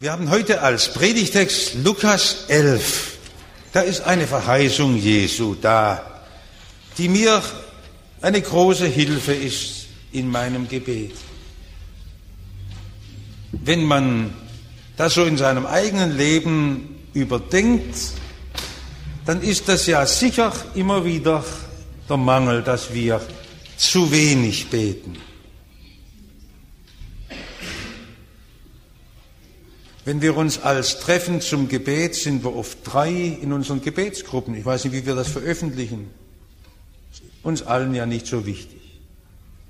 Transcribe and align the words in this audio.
Wir 0.00 0.12
haben 0.12 0.30
heute 0.30 0.62
als 0.62 0.92
Predigtext 0.92 1.74
Lukas 1.82 2.44
11. 2.46 3.18
Da 3.72 3.80
ist 3.80 4.02
eine 4.02 4.28
Verheißung 4.28 4.96
Jesu 4.96 5.56
da, 5.60 6.22
die 6.98 7.08
mir 7.08 7.42
eine 8.20 8.40
große 8.40 8.86
Hilfe 8.86 9.32
ist 9.32 9.86
in 10.12 10.30
meinem 10.30 10.68
Gebet. 10.68 11.16
Wenn 13.50 13.82
man 13.82 14.34
das 14.96 15.14
so 15.14 15.24
in 15.24 15.36
seinem 15.36 15.66
eigenen 15.66 16.16
Leben 16.16 17.00
überdenkt, 17.12 17.96
dann 19.26 19.42
ist 19.42 19.68
das 19.68 19.88
ja 19.88 20.06
sicher 20.06 20.52
immer 20.76 21.04
wieder 21.04 21.44
der 22.08 22.18
Mangel, 22.18 22.62
dass 22.62 22.94
wir 22.94 23.20
zu 23.76 24.12
wenig 24.12 24.70
beten. 24.70 25.18
Wenn 30.08 30.22
wir 30.22 30.38
uns 30.38 30.62
als 30.62 31.00
treffen 31.00 31.42
zum 31.42 31.68
Gebet, 31.68 32.14
sind 32.14 32.42
wir 32.42 32.56
oft 32.56 32.78
drei 32.82 33.10
in 33.42 33.52
unseren 33.52 33.82
Gebetsgruppen. 33.82 34.54
Ich 34.54 34.64
weiß 34.64 34.84
nicht, 34.84 34.94
wie 34.94 35.04
wir 35.04 35.14
das 35.14 35.28
veröffentlichen. 35.28 36.08
Uns 37.42 37.60
allen 37.60 37.94
ja 37.94 38.06
nicht 38.06 38.26
so 38.26 38.46
wichtig. 38.46 38.80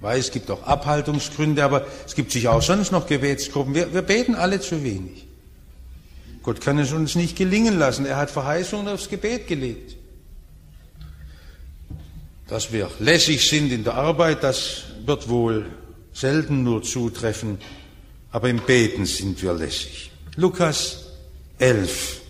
Weil 0.00 0.20
es 0.20 0.30
gibt 0.30 0.48
auch 0.52 0.62
Abhaltungsgründe, 0.62 1.64
aber 1.64 1.88
es 2.06 2.14
gibt 2.14 2.30
sicher 2.30 2.52
auch 2.52 2.62
sonst 2.62 2.92
noch 2.92 3.08
Gebetsgruppen. 3.08 3.74
Wir, 3.74 3.92
wir 3.92 4.02
beten 4.02 4.36
alle 4.36 4.60
zu 4.60 4.84
wenig. 4.84 5.26
Gott 6.44 6.60
kann 6.60 6.78
es 6.78 6.92
uns 6.92 7.16
nicht 7.16 7.34
gelingen 7.34 7.76
lassen. 7.76 8.06
Er 8.06 8.16
hat 8.16 8.30
Verheißungen 8.30 8.86
aufs 8.86 9.08
Gebet 9.08 9.48
gelegt. 9.48 9.96
Dass 12.46 12.70
wir 12.70 12.88
lässig 13.00 13.48
sind 13.48 13.72
in 13.72 13.82
der 13.82 13.94
Arbeit, 13.94 14.44
das 14.44 14.84
wird 15.04 15.28
wohl 15.28 15.66
selten 16.12 16.62
nur 16.62 16.84
zutreffen, 16.84 17.58
aber 18.30 18.48
im 18.48 18.60
Beten 18.60 19.04
sind 19.04 19.42
wir 19.42 19.52
lässig. 19.52 20.12
Lukas 20.38 21.06
11. 21.58 22.20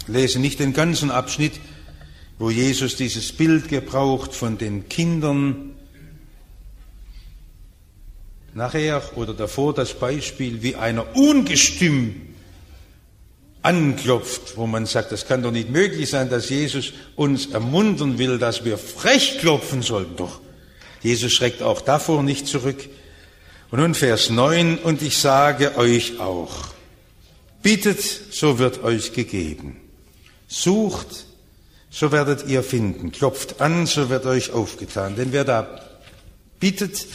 Ich 0.00 0.08
lese 0.08 0.38
nicht 0.38 0.58
den 0.58 0.72
ganzen 0.72 1.10
Abschnitt, 1.10 1.52
wo 2.38 2.48
Jesus 2.48 2.96
dieses 2.96 3.32
Bild 3.32 3.68
gebraucht 3.68 4.34
von 4.34 4.56
den 4.56 4.88
Kindern. 4.88 5.74
Nachher 8.54 9.02
oder 9.16 9.34
davor 9.34 9.74
das 9.74 9.92
Beispiel, 9.92 10.62
wie 10.62 10.76
einer 10.76 11.14
ungestüm 11.14 12.22
anklopft, 13.60 14.56
wo 14.56 14.66
man 14.66 14.86
sagt, 14.86 15.12
das 15.12 15.26
kann 15.26 15.42
doch 15.42 15.52
nicht 15.52 15.68
möglich 15.68 16.08
sein, 16.08 16.30
dass 16.30 16.48
Jesus 16.48 16.94
uns 17.16 17.48
ermuntern 17.48 18.16
will, 18.16 18.38
dass 18.38 18.64
wir 18.64 18.78
frech 18.78 19.40
klopfen 19.40 19.82
sollten. 19.82 20.16
Doch 20.16 20.40
Jesus 21.02 21.34
schreckt 21.34 21.60
auch 21.60 21.82
davor 21.82 22.22
nicht 22.22 22.46
zurück. 22.46 22.88
Und 23.70 23.80
nun 23.80 23.94
Vers 23.94 24.30
9, 24.30 24.78
und 24.78 25.02
ich 25.02 25.18
sage 25.18 25.76
euch 25.76 26.20
auch, 26.20 26.68
bittet, 27.62 28.00
so 28.00 28.58
wird 28.58 28.82
euch 28.82 29.12
gegeben. 29.12 29.76
Sucht, 30.46 31.26
so 31.90 32.10
werdet 32.10 32.46
ihr 32.46 32.62
finden. 32.62 33.12
Klopft 33.12 33.60
an, 33.60 33.86
so 33.86 34.08
wird 34.08 34.24
euch 34.24 34.52
aufgetan. 34.52 35.16
Denn 35.16 35.32
wer 35.32 35.44
da 35.44 35.80
bittet, 36.60 37.06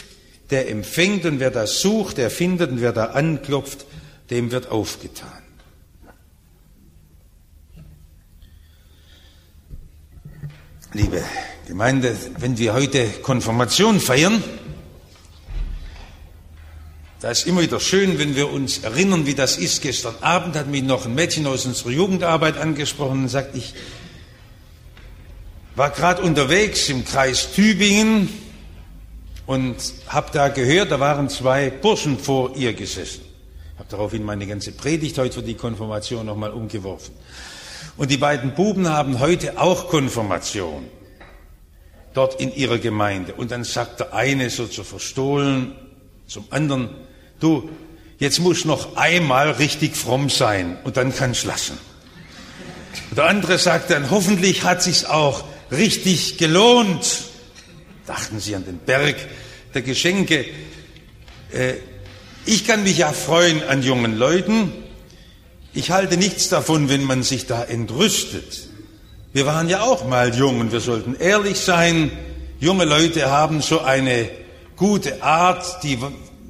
der 0.51 0.69
empfängt, 0.69 1.25
und 1.25 1.39
wer 1.39 1.49
da 1.49 1.65
sucht, 1.65 2.17
der 2.17 2.29
findet, 2.29 2.69
und 2.69 2.81
wer 2.81 2.93
da 2.93 3.05
anklopft, 3.05 3.87
dem 4.29 4.51
wird 4.51 4.69
aufgetan. 4.69 5.29
Liebe 10.93 11.23
Gemeinde, 11.67 12.15
wenn 12.37 12.59
wir 12.59 12.75
heute 12.75 13.07
Konfirmation 13.23 13.99
feiern, 13.99 14.43
da 17.23 17.31
ist 17.31 17.47
immer 17.47 17.61
wieder 17.61 17.79
schön, 17.79 18.19
wenn 18.19 18.35
wir 18.35 18.51
uns 18.51 18.79
erinnern, 18.79 19.25
wie 19.25 19.33
das 19.33 19.55
ist. 19.55 19.81
Gestern 19.81 20.13
Abend 20.19 20.57
hat 20.57 20.67
mich 20.67 20.83
noch 20.83 21.05
ein 21.05 21.15
Mädchen 21.15 21.47
aus 21.47 21.65
unserer 21.65 21.91
Jugendarbeit 21.91 22.57
angesprochen 22.57 23.23
und 23.23 23.29
sagt, 23.29 23.55
ich 23.55 23.73
war 25.73 25.91
gerade 25.91 26.21
unterwegs 26.21 26.89
im 26.89 27.05
Kreis 27.05 27.53
Tübingen 27.53 28.27
und 29.45 29.77
habe 30.07 30.31
da 30.33 30.49
gehört, 30.49 30.91
da 30.91 30.99
waren 30.99 31.29
zwei 31.29 31.69
Burschen 31.69 32.19
vor 32.19 32.57
ihr 32.57 32.73
gesessen. 32.73 33.21
Ich 33.71 33.79
habe 33.79 33.87
daraufhin 33.89 34.25
meine 34.25 34.45
ganze 34.45 34.73
Predigt 34.73 35.17
heute 35.17 35.35
für 35.35 35.43
die 35.43 35.55
Konfirmation 35.55 36.25
nochmal 36.25 36.51
umgeworfen. 36.51 37.15
Und 37.95 38.11
die 38.11 38.17
beiden 38.17 38.53
Buben 38.53 38.89
haben 38.89 39.21
heute 39.21 39.61
auch 39.61 39.87
Konfirmation 39.87 40.87
dort 42.13 42.41
in 42.41 42.53
ihrer 42.53 42.79
Gemeinde. 42.79 43.33
Und 43.33 43.51
dann 43.51 43.63
sagt 43.63 44.01
der 44.01 44.13
eine 44.13 44.49
so 44.49 44.67
zu 44.67 44.83
verstohlen 44.83 45.73
zum 46.27 46.47
anderen, 46.49 46.89
du, 47.39 47.69
jetzt 48.19 48.39
muss 48.39 48.65
noch 48.65 48.95
einmal 48.95 49.51
richtig 49.51 49.95
fromm 49.95 50.29
sein 50.29 50.77
und 50.83 50.97
dann 50.97 51.15
kannst 51.15 51.45
lassen. 51.45 51.77
Und 53.09 53.17
der 53.17 53.25
andere 53.25 53.57
sagt 53.57 53.89
dann, 53.89 54.09
hoffentlich 54.09 54.63
hat 54.63 54.81
sich's 54.83 55.05
auch 55.05 55.43
richtig 55.71 56.37
gelohnt. 56.37 57.23
Dachten 58.05 58.39
Sie 58.39 58.55
an 58.55 58.65
den 58.65 58.79
Berg 58.79 59.15
der 59.73 59.81
Geschenke. 59.81 60.45
Äh, 61.51 61.75
ich 62.45 62.67
kann 62.67 62.83
mich 62.83 62.97
ja 62.97 63.11
freuen 63.13 63.63
an 63.63 63.83
jungen 63.83 64.17
Leuten. 64.17 64.71
Ich 65.73 65.91
halte 65.91 66.17
nichts 66.17 66.49
davon, 66.49 66.89
wenn 66.89 67.03
man 67.03 67.23
sich 67.23 67.47
da 67.47 67.63
entrüstet. 67.63 68.67
Wir 69.31 69.45
waren 69.45 69.69
ja 69.69 69.81
auch 69.81 70.05
mal 70.05 70.35
jung 70.35 70.59
und 70.59 70.71
wir 70.71 70.81
sollten 70.81 71.15
ehrlich 71.15 71.59
sein. 71.59 72.11
Junge 72.59 72.85
Leute 72.85 73.31
haben 73.31 73.61
so 73.61 73.79
eine 73.81 74.29
gute 74.75 75.23
Art, 75.23 75.83
die 75.83 75.97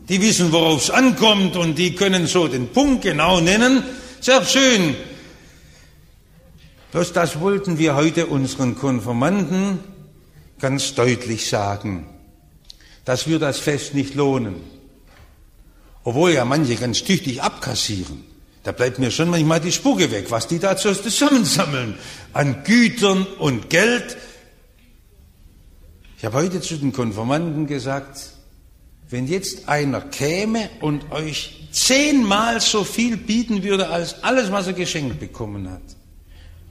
die 0.10 0.22
wissen, 0.22 0.52
worauf 0.52 0.84
es 0.84 0.90
ankommt 0.90 1.56
und 1.56 1.78
die 1.78 1.96
können 1.96 2.28
so 2.28 2.48
den 2.48 2.70
Punkt 2.70 3.04
genau 3.04 3.40
nennen. 3.40 3.84
Sehr 4.20 4.46
schön. 4.46 4.96
Bloß 6.92 7.14
das 7.14 7.40
wollten 7.40 7.80
wir 7.80 7.96
heute 7.96 8.28
unseren 8.28 8.76
Konformanten 8.76 9.80
ganz 10.60 10.94
deutlich 10.94 11.50
sagen, 11.50 12.06
dass 13.06 13.28
wir 13.28 13.40
das 13.40 13.60
Fest 13.60 13.96
nicht 13.96 14.16
lohnen. 14.16 14.56
Obwohl 16.04 16.32
ja 16.32 16.46
manche 16.46 16.76
ganz 16.76 17.04
tüchtig 17.04 17.42
abkassieren. 17.42 18.26
Da 18.64 18.72
bleibt 18.72 19.00
mir 19.00 19.12
schon 19.12 19.30
manchmal 19.30 19.60
die 19.60 19.72
Spucke 19.72 20.12
weg, 20.12 20.28
was 20.30 20.48
die 20.48 20.60
da 20.60 20.78
zusammensammeln 20.78 21.98
an 22.32 22.64
Gütern 22.64 23.26
und 23.40 23.70
Geld. 23.70 24.18
Ich 26.18 26.26
habe 26.26 26.38
heute 26.38 26.62
zu 26.62 26.78
den 26.78 26.94
Konformanten 26.94 27.68
gesagt, 27.68 28.33
wenn 29.10 29.28
jetzt 29.28 29.70
einer 29.70 30.02
käme 30.02 30.70
und 30.82 31.12
euch 31.12 31.68
zehnmal 31.72 32.62
so 32.62 32.84
viel 32.84 33.18
bieten 33.18 33.64
würde 33.64 33.90
als 33.90 34.24
alles, 34.24 34.52
was 34.52 34.68
er 34.68 34.74
geschenkt 34.74 35.20
bekommen 35.20 35.70
hat, 35.70 35.82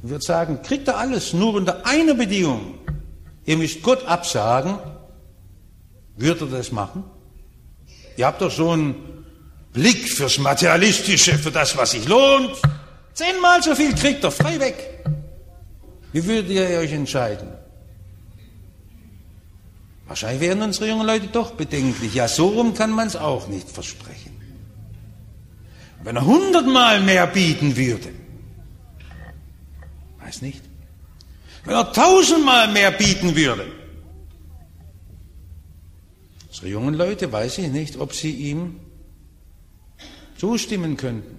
würde 0.03 0.25
sagen, 0.25 0.61
kriegt 0.63 0.89
er 0.89 0.99
alles 0.99 1.33
nur 1.33 1.55
unter 1.55 1.87
einer 1.87 2.15
Bedingung. 2.15 2.79
Ihr 3.45 3.57
müsst 3.57 3.83
Gott 3.83 4.05
absagen, 4.07 4.79
würde 6.17 6.47
er 6.47 6.59
das 6.59 6.73
machen? 6.73 7.05
Ihr 8.17 8.27
habt 8.27 8.41
doch 8.41 8.51
so 8.51 8.71
einen 8.71 8.95
Blick 9.73 10.09
fürs 10.09 10.39
Materialistische, 10.39 11.39
für 11.39 11.51
das, 11.51 11.77
was 11.77 11.93
sich 11.93 12.07
lohnt. 12.07 12.51
Zehnmal 13.15 13.63
so 13.63 13.75
viel 13.75 13.95
kriegt 13.95 14.23
er 14.25 14.31
frei 14.31 14.59
weg. 14.61 15.05
Wie 16.13 16.25
würdet 16.27 16.51
ihr 16.51 16.79
euch 16.79 16.93
entscheiden? 16.93 17.49
Wahrscheinlich 20.13 20.43
werden 20.43 20.63
unsere 20.63 20.89
jungen 20.89 21.07
Leute 21.07 21.29
doch 21.29 21.53
bedenklich. 21.53 22.13
Ja, 22.13 22.29
so 22.29 22.49
rum 22.49 22.75
kann 22.75 22.91
man 22.91 23.07
es 23.07 23.17
auch 23.17 23.49
nicht 23.49 23.71
versprechen. 23.71 24.39
Wenn 26.05 26.17
er 26.17 26.27
hundertmal 26.27 27.01
mehr 27.01 27.27
bieten 27.27 27.79
würde, 27.79 28.11
weiß 30.23 30.43
nicht. 30.43 30.61
Wenn 31.65 31.77
er 31.77 31.91
tausendmal 31.95 32.71
mehr 32.71 32.91
bieten 32.91 33.35
würde, 33.35 33.73
unsere 36.49 36.69
jungen 36.69 36.93
Leute, 36.93 37.33
weiß 37.33 37.57
ich 37.57 37.69
nicht, 37.69 37.97
ob 37.97 38.13
sie 38.13 38.33
ihm 38.33 38.81
zustimmen 40.37 40.99
könnten. 40.99 41.39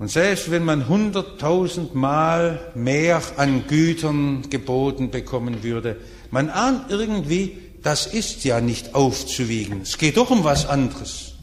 Und 0.00 0.10
selbst 0.10 0.50
wenn 0.50 0.64
man 0.64 0.88
hunderttausendmal 0.88 2.72
mehr 2.74 3.22
an 3.36 3.68
Gütern 3.68 4.50
geboten 4.50 5.12
bekommen 5.12 5.62
würde, 5.62 6.00
man 6.30 6.50
ahnt 6.50 6.90
irgendwie, 6.90 7.58
das 7.82 8.06
ist 8.06 8.44
ja 8.44 8.60
nicht 8.60 8.94
aufzuwiegen. 8.94 9.82
Es 9.82 9.98
geht 9.98 10.16
doch 10.16 10.30
um 10.30 10.44
was 10.44 10.66
anderes. 10.66 11.34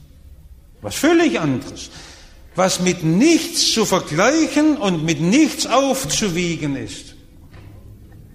Was 0.82 0.96
völlig 0.96 1.40
anderes. 1.40 1.90
Was 2.56 2.80
mit 2.80 3.04
nichts 3.04 3.72
zu 3.74 3.86
vergleichen 3.86 4.78
und 4.78 5.04
mit 5.04 5.20
nichts 5.22 5.66
aufzuwiegen 5.66 6.76
ist. 6.76 7.16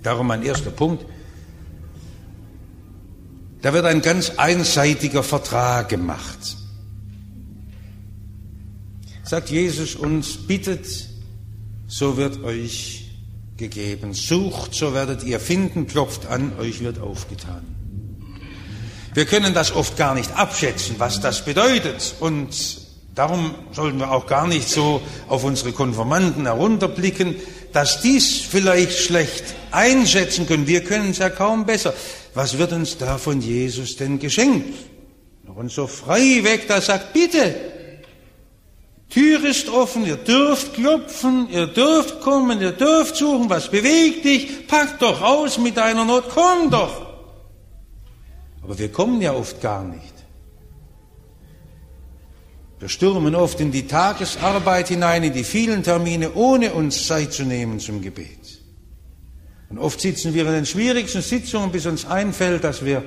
Darum 0.03 0.27
mein 0.27 0.43
erster 0.43 0.71
Punkt. 0.71 1.05
Da 3.63 3.73
wird 3.73 3.85
ein 3.85 4.01
ganz 4.01 4.31
einseitiger 4.37 5.23
Vertrag 5.23 5.91
gemacht. 5.91 6.57
Sagt 9.23 9.51
Jesus 9.51 9.95
uns, 9.95 10.37
bittet, 10.39 10.87
so 11.87 12.17
wird 12.17 12.43
euch 12.43 13.10
gegeben. 13.61 14.15
Sucht, 14.15 14.75
so 14.75 14.93
werdet 14.93 15.23
ihr 15.23 15.39
finden, 15.39 15.87
klopft 15.87 16.27
an, 16.27 16.53
euch 16.59 16.81
wird 16.81 16.99
aufgetan. 16.99 17.63
Wir 19.15 19.27
können 19.27 19.55
das 19.55 19.73
oft 19.73 19.97
gar 19.97 20.15
nicht 20.15 20.37
abschätzen, 20.37 20.97
was 20.99 21.21
das 21.21 21.45
bedeutet. 21.45 22.15
Und 22.19 22.49
darum 23.15 23.55
sollten 23.73 23.99
wir 23.99 24.11
auch 24.11 24.27
gar 24.27 24.49
nicht 24.49 24.69
so 24.69 25.01
auf 25.29 25.45
unsere 25.45 25.73
Konformanten 25.73 26.47
herunterblicken, 26.47 27.37
dass 27.73 28.01
dies 28.01 28.41
vielleicht 28.41 28.99
schlecht 28.99 29.45
einschätzen 29.71 30.49
können. 30.49 30.67
Wir 30.67 30.83
können 30.83 31.11
es 31.11 31.19
ja 31.19 31.31
kaum 31.31 31.67
besser. 31.67 31.95
Was 32.35 32.59
wird 32.59 32.73
uns 32.73 32.99
da 32.99 33.19
von 33.19 33.41
Jesus 33.41 33.97
denn 33.97 34.19
geschenkt? 34.19 34.75
Und 35.55 35.71
so 35.71 35.87
frei 35.87 36.41
weg, 36.43 36.67
da 36.69 36.81
sagt, 36.81 37.13
bitte, 37.13 37.55
Tür 39.11 39.45
ist 39.45 39.69
offen, 39.69 40.07
ihr 40.07 40.17
dürft 40.17 40.75
klopfen, 40.75 41.49
ihr 41.51 41.67
dürft 41.67 42.21
kommen, 42.21 42.61
ihr 42.61 42.71
dürft 42.71 43.17
suchen, 43.17 43.51
was 43.51 43.69
bewegt 43.69 44.25
dich, 44.25 44.69
pack 44.69 45.01
doch 45.01 45.21
aus 45.21 45.59
mit 45.59 45.77
deiner 45.77 46.05
Not, 46.05 46.29
komm 46.33 46.71
doch. 46.71 47.09
Aber 48.63 48.79
wir 48.79 48.91
kommen 48.93 49.21
ja 49.21 49.33
oft 49.33 49.61
gar 49.61 49.83
nicht. 49.83 50.15
Wir 52.79 52.89
stürmen 52.89 53.35
oft 53.35 53.61
in 53.61 53.73
die 53.73 53.87
Tagesarbeit 53.89 54.89
hinein, 54.89 55.25
in 55.25 55.33
die 55.33 55.45
vielen 55.45 55.83
Termine, 55.83 56.33
ohne 56.35 56.73
uns 56.73 57.07
Zeit 57.07 57.33
zu 57.33 57.43
nehmen 57.43 57.81
zum 57.81 58.01
Gebet. 58.01 58.61
Und 59.69 59.79
oft 59.79 60.01
sitzen 60.01 60.35
wir 60.35 60.47
in 60.47 60.53
den 60.53 60.67
schwierigsten 60.67 61.21
Sitzungen, 61.21 61.73
bis 61.73 61.85
uns 61.87 62.07
einfällt, 62.07 62.63
dass 62.63 62.85
wir 62.85 63.03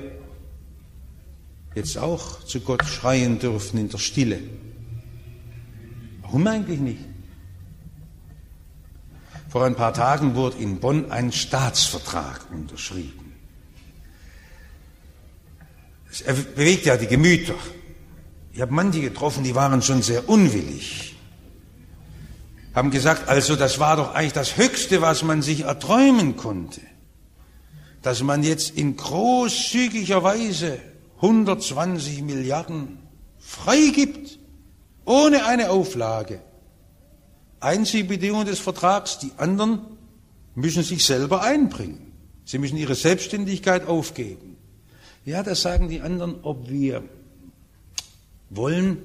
jetzt 1.74 1.96
auch 1.96 2.44
zu 2.44 2.60
Gott 2.60 2.84
schreien 2.84 3.38
dürfen 3.38 3.78
in 3.78 3.88
der 3.88 3.98
Stille. 3.98 4.38
Warum 6.34 6.48
eigentlich 6.48 6.80
nicht? 6.80 6.98
Vor 9.48 9.64
ein 9.64 9.76
paar 9.76 9.94
Tagen 9.94 10.34
wurde 10.34 10.58
in 10.58 10.80
Bonn 10.80 11.12
ein 11.12 11.30
Staatsvertrag 11.30 12.50
unterschrieben. 12.50 13.36
Es 16.10 16.24
bewegt 16.24 16.86
ja 16.86 16.96
die 16.96 17.06
Gemüter. 17.06 17.54
Ich 18.52 18.60
habe 18.60 18.74
manche 18.74 19.00
getroffen, 19.00 19.44
die 19.44 19.54
waren 19.54 19.80
schon 19.80 20.02
sehr 20.02 20.28
unwillig. 20.28 21.14
Haben 22.74 22.90
gesagt, 22.90 23.28
also 23.28 23.54
das 23.54 23.78
war 23.78 23.96
doch 23.96 24.12
eigentlich 24.12 24.32
das 24.32 24.56
Höchste, 24.56 25.00
was 25.02 25.22
man 25.22 25.40
sich 25.40 25.60
erträumen 25.60 26.36
konnte. 26.36 26.80
Dass 28.02 28.24
man 28.24 28.42
jetzt 28.42 28.70
in 28.70 28.96
großzügiger 28.96 30.24
Weise 30.24 30.80
120 31.20 32.22
Milliarden 32.22 32.98
freigibt 33.38 34.40
ohne 35.04 35.46
eine 35.46 35.70
Auflage. 35.70 36.40
Einzige 37.60 38.04
Bedingung 38.04 38.44
des 38.44 38.58
Vertrags, 38.58 39.18
die 39.18 39.32
anderen 39.36 39.80
müssen 40.54 40.82
sich 40.82 41.04
selber 41.04 41.42
einbringen. 41.42 42.12
Sie 42.44 42.58
müssen 42.58 42.76
ihre 42.76 42.94
Selbstständigkeit 42.94 43.86
aufgeben. 43.86 44.56
Ja, 45.24 45.42
das 45.42 45.62
sagen 45.62 45.88
die 45.88 46.00
anderen, 46.00 46.36
ob 46.42 46.68
wir 46.68 47.02
wollen. 48.50 48.98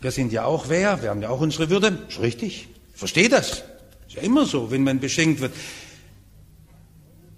Wir 0.00 0.10
sind 0.10 0.32
ja 0.32 0.44
auch 0.44 0.68
wer, 0.68 1.02
wir 1.02 1.10
haben 1.10 1.22
ja 1.22 1.28
auch 1.28 1.40
unsere 1.40 1.68
Würde. 1.68 1.98
Ist 2.08 2.20
richtig. 2.20 2.68
Ich 2.94 2.98
verstehe 2.98 3.28
das. 3.28 3.62
Ist 4.08 4.16
ja 4.16 4.22
immer 4.22 4.46
so, 4.46 4.70
wenn 4.70 4.82
man 4.82 5.00
beschenkt 5.00 5.40
wird. 5.40 5.52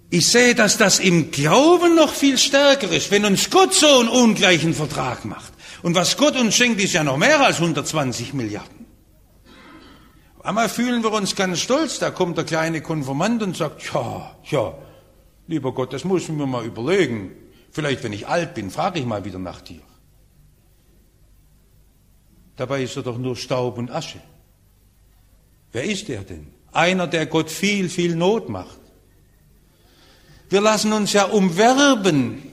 Ich 0.09 0.27
sehe, 0.27 0.55
dass 0.55 0.77
das 0.77 0.99
im 0.99 1.29
Glauben 1.29 1.95
noch 1.95 2.13
viel 2.13 2.37
stärker 2.37 2.89
ist, 2.91 3.11
wenn 3.11 3.25
uns 3.25 3.49
Gott 3.49 3.73
so 3.73 3.99
einen 3.99 4.09
ungleichen 4.09 4.73
Vertrag 4.73 5.25
macht. 5.25 5.53
Und 5.81 5.95
was 5.95 6.17
Gott 6.17 6.35
uns 6.35 6.55
schenkt, 6.55 6.81
ist 6.81 6.93
ja 6.93 7.03
noch 7.03 7.17
mehr 7.17 7.39
als 7.39 7.57
120 7.57 8.33
Milliarden. 8.33 8.85
Einmal 10.41 10.69
fühlen 10.69 11.03
wir 11.03 11.11
uns 11.11 11.35
ganz 11.35 11.59
stolz, 11.59 11.99
da 11.99 12.11
kommt 12.11 12.37
der 12.37 12.45
kleine 12.45 12.81
Konformant 12.81 13.43
und 13.43 13.57
sagt, 13.57 13.83
ja, 13.93 14.35
ja, 14.49 14.73
lieber 15.47 15.73
Gott, 15.73 15.91
das 15.93 16.05
muss 16.05 16.23
ich 16.23 16.29
mir 16.29 16.47
mal 16.47 16.65
überlegen. 16.65 17.31
Vielleicht, 17.71 18.03
wenn 18.03 18.13
ich 18.13 18.27
alt 18.27 18.53
bin, 18.53 18.71
frage 18.71 18.99
ich 18.99 19.05
mal 19.05 19.25
wieder 19.25 19.39
nach 19.39 19.61
dir. 19.61 19.81
Dabei 22.55 22.83
ist 22.83 22.95
er 22.95 23.03
doch 23.03 23.17
nur 23.17 23.35
Staub 23.35 23.77
und 23.77 23.91
Asche. 23.91 24.21
Wer 25.71 25.83
ist 25.83 26.09
er 26.09 26.23
denn? 26.23 26.47
Einer, 26.71 27.07
der 27.07 27.25
Gott 27.25 27.49
viel, 27.49 27.89
viel 27.89 28.15
Not 28.15 28.49
macht. 28.49 28.79
Wir 30.49 30.61
lassen 30.61 30.93
uns 30.93 31.13
ja 31.13 31.25
umwerben 31.25 32.48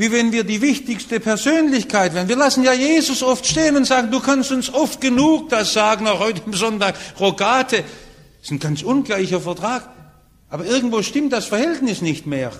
wie 0.00 0.10
wenn 0.10 0.32
wir 0.32 0.44
die 0.44 0.62
wichtigste 0.62 1.20
Persönlichkeit 1.20 2.14
wären. 2.14 2.26
Wir 2.26 2.36
lassen 2.36 2.64
ja 2.64 2.72
Jesus 2.72 3.22
oft 3.22 3.46
stehen 3.46 3.76
und 3.76 3.84
sagen, 3.84 4.10
du 4.10 4.20
kannst 4.20 4.50
uns 4.50 4.72
oft 4.72 4.98
genug 5.02 5.50
das 5.50 5.74
sagen, 5.74 6.08
auch 6.08 6.20
heute 6.20 6.42
am 6.46 6.54
Sonntag, 6.54 6.94
Rogate. 7.20 7.76
Das 7.76 7.86
ist 8.40 8.50
ein 8.50 8.60
ganz 8.60 8.82
ungleicher 8.82 9.42
Vertrag. 9.42 9.90
Aber 10.48 10.64
irgendwo 10.64 11.02
stimmt 11.02 11.34
das 11.34 11.44
Verhältnis 11.44 12.00
nicht 12.00 12.26
mehr. 12.26 12.50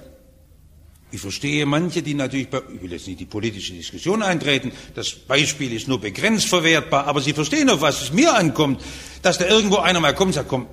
Ich 1.12 1.22
verstehe 1.22 1.64
manche, 1.64 2.02
die 2.02 2.12
natürlich, 2.12 2.48
ich 2.74 2.82
will 2.82 2.92
jetzt 2.92 3.06
nicht 3.06 3.20
die 3.20 3.24
politische 3.24 3.72
Diskussion 3.72 4.22
eintreten, 4.22 4.70
das 4.94 5.10
Beispiel 5.10 5.72
ist 5.72 5.88
nur 5.88 5.98
begrenzt 5.98 6.46
verwertbar, 6.46 7.06
aber 7.06 7.22
Sie 7.22 7.32
verstehen, 7.32 7.70
auf 7.70 7.80
was 7.80 8.02
es 8.02 8.12
mir 8.12 8.34
ankommt, 8.36 8.82
dass 9.22 9.38
da 9.38 9.46
irgendwo 9.46 9.78
einer 9.78 10.00
mal 10.00 10.14
kommt 10.14 10.28
und 10.28 10.34
sagt, 10.34 10.48
komm, 10.50 10.66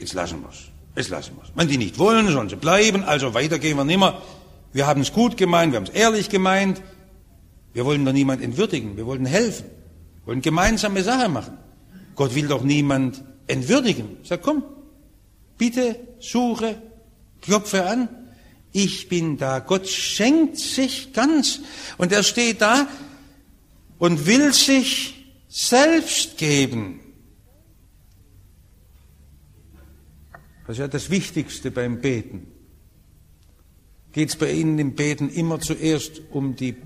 jetzt 0.00 0.14
lassen 0.14 0.40
wir 0.40 0.48
es, 0.48 0.56
jetzt 0.96 1.10
lassen 1.10 1.36
wir 1.36 1.44
es. 1.44 1.50
Wenn 1.54 1.68
die 1.68 1.76
nicht 1.76 1.98
wollen, 1.98 2.32
sollen 2.32 2.48
sie 2.48 2.56
bleiben, 2.56 3.04
also 3.04 3.34
weiter 3.34 3.58
gehen 3.58 3.76
wir 3.76 3.84
nimmer. 3.84 4.22
Wir 4.74 4.88
haben 4.88 5.02
es 5.02 5.12
gut 5.12 5.36
gemeint, 5.36 5.72
wir 5.72 5.76
haben 5.76 5.86
es 5.86 5.94
ehrlich 5.94 6.28
gemeint. 6.28 6.82
Wir 7.72 7.84
wollen 7.84 8.04
doch 8.04 8.12
niemand 8.12 8.42
entwürdigen, 8.42 8.96
wir 8.96 9.06
wollen 9.06 9.24
helfen, 9.24 9.66
wir 9.66 10.26
wollen 10.26 10.42
gemeinsame 10.42 11.04
Sache 11.04 11.28
machen. 11.28 11.56
Gott 12.16 12.34
will 12.34 12.48
doch 12.48 12.64
niemand 12.64 13.22
entwürdigen. 13.46 14.16
Sag, 14.24 14.42
komm, 14.42 14.64
bitte 15.58 15.96
suche, 16.18 16.82
klopfe 17.40 17.86
an. 17.86 18.08
Ich 18.72 19.08
bin 19.08 19.36
da. 19.36 19.60
Gott 19.60 19.88
schenkt 19.88 20.58
sich 20.58 21.12
ganz. 21.12 21.60
Und 21.96 22.10
er 22.10 22.24
steht 22.24 22.60
da 22.60 22.88
und 23.98 24.26
will 24.26 24.52
sich 24.52 25.32
selbst 25.48 26.36
geben. 26.36 26.98
Das 30.66 30.76
ist 30.76 30.80
ja 30.80 30.88
das 30.88 31.10
Wichtigste 31.10 31.70
beim 31.70 32.00
Beten 32.00 32.53
geht 34.14 34.30
es 34.30 34.36
bei 34.36 34.50
Ihnen 34.52 34.78
im 34.78 34.94
Beten 34.94 35.28
immer 35.28 35.60
zuerst 35.60 36.22
um 36.30 36.54
die 36.54 36.76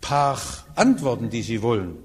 paar 0.00 0.40
Antworten, 0.76 1.28
die 1.30 1.42
Sie 1.42 1.60
wollen. 1.60 1.96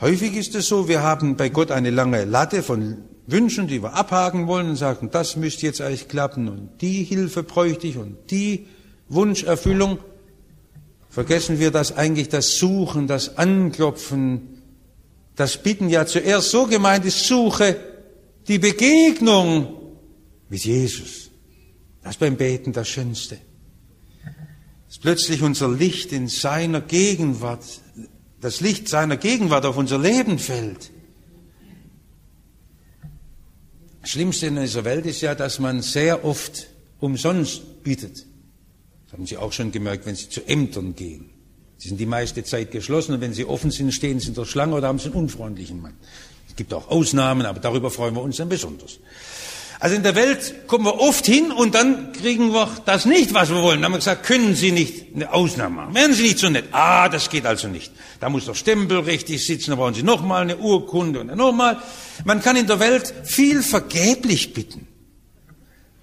Häufig 0.00 0.36
ist 0.36 0.54
es 0.54 0.68
so, 0.68 0.88
wir 0.88 1.02
haben 1.02 1.36
bei 1.36 1.48
Gott 1.48 1.70
eine 1.70 1.90
lange 1.90 2.24
Latte 2.24 2.62
von 2.62 2.98
Wünschen, 3.26 3.66
die 3.66 3.82
wir 3.82 3.94
abhaken 3.94 4.46
wollen 4.46 4.70
und 4.70 4.76
sagen, 4.76 5.10
das 5.10 5.34
müsste 5.36 5.66
jetzt 5.66 5.80
eigentlich 5.80 6.08
klappen 6.08 6.48
und 6.48 6.80
die 6.80 7.02
Hilfe 7.02 7.42
bräuchte 7.42 7.88
ich 7.88 7.96
und 7.96 8.16
die 8.30 8.66
Wunscherfüllung. 9.08 9.98
Vergessen 11.08 11.58
wir, 11.58 11.70
dass 11.70 11.96
eigentlich 11.96 12.28
das 12.28 12.58
Suchen, 12.58 13.08
das 13.08 13.36
Anklopfen, 13.36 14.62
das 15.34 15.60
Bitten 15.60 15.88
ja 15.88 16.06
zuerst 16.06 16.50
so 16.50 16.66
gemeint 16.66 17.04
ist, 17.04 17.26
suche 17.26 17.76
die 18.46 18.58
Begegnung 18.58 19.74
mit 20.48 20.64
Jesus. 20.64 21.23
Das 22.04 22.12
ist 22.12 22.20
beim 22.20 22.36
Beten 22.36 22.72
das 22.72 22.88
Schönste. 22.88 23.38
Dass 24.86 24.98
plötzlich 24.98 25.42
unser 25.42 25.68
Licht 25.68 26.12
in 26.12 26.28
seiner 26.28 26.80
Gegenwart, 26.80 27.64
das 28.40 28.60
Licht 28.60 28.88
seiner 28.88 29.16
Gegenwart 29.16 29.64
auf 29.64 29.76
unser 29.76 29.98
Leben 29.98 30.38
fällt. 30.38 30.90
Das 34.02 34.10
Schlimmste 34.10 34.46
in 34.46 34.56
dieser 34.56 34.84
Welt 34.84 35.06
ist 35.06 35.22
ja, 35.22 35.34
dass 35.34 35.58
man 35.58 35.80
sehr 35.80 36.24
oft 36.24 36.68
umsonst 37.00 37.82
bittet. 37.82 38.26
Das 39.04 39.14
haben 39.14 39.26
Sie 39.26 39.38
auch 39.38 39.52
schon 39.52 39.72
gemerkt, 39.72 40.04
wenn 40.04 40.14
Sie 40.14 40.28
zu 40.28 40.46
Ämtern 40.46 40.94
gehen. 40.94 41.30
Sie 41.78 41.88
sind 41.88 41.98
die 41.98 42.06
meiste 42.06 42.44
Zeit 42.44 42.70
geschlossen 42.70 43.14
und 43.14 43.20
wenn 43.20 43.34
sie 43.34 43.44
offen 43.44 43.70
sind, 43.70 43.92
stehen 43.92 44.20
sie 44.20 44.28
in 44.28 44.34
der 44.34 44.44
Schlange 44.44 44.74
oder 44.74 44.88
haben 44.88 44.98
sie 44.98 45.06
einen 45.06 45.16
unfreundlichen 45.16 45.82
Mann. 45.82 45.94
Es 46.48 46.56
gibt 46.56 46.72
auch 46.72 46.88
Ausnahmen, 46.88 47.46
aber 47.46 47.60
darüber 47.60 47.90
freuen 47.90 48.14
wir 48.14 48.22
uns 48.22 48.36
dann 48.36 48.48
besonders. 48.48 49.00
Also 49.84 49.96
in 49.96 50.02
der 50.02 50.14
Welt 50.14 50.66
kommen 50.66 50.86
wir 50.86 50.98
oft 50.98 51.26
hin 51.26 51.52
und 51.52 51.74
dann 51.74 52.14
kriegen 52.14 52.54
wir 52.54 52.70
das 52.86 53.04
nicht, 53.04 53.34
was 53.34 53.50
wir 53.50 53.60
wollen. 53.60 53.82
Dann 53.82 53.84
haben 53.84 53.92
wir 53.92 53.98
gesagt, 53.98 54.24
können 54.24 54.54
Sie 54.54 54.72
nicht 54.72 55.14
eine 55.14 55.30
Ausnahme 55.30 55.74
machen? 55.74 55.94
Wären 55.94 56.14
Sie 56.14 56.22
nicht 56.22 56.38
so 56.38 56.48
nett? 56.48 56.64
Ah, 56.72 57.10
das 57.10 57.28
geht 57.28 57.44
also 57.44 57.68
nicht. 57.68 57.92
Da 58.18 58.30
muss 58.30 58.46
der 58.46 58.54
Stempel 58.54 59.00
richtig 59.00 59.44
sitzen, 59.44 59.72
da 59.72 59.76
brauchen 59.76 59.92
Sie 59.92 60.02
nochmal 60.02 60.40
eine 60.40 60.56
Urkunde 60.56 61.20
und 61.20 61.36
nochmal. 61.36 61.76
Man 62.24 62.40
kann 62.40 62.56
in 62.56 62.66
der 62.66 62.80
Welt 62.80 63.12
viel 63.24 63.62
vergeblich 63.62 64.54
bitten. 64.54 64.88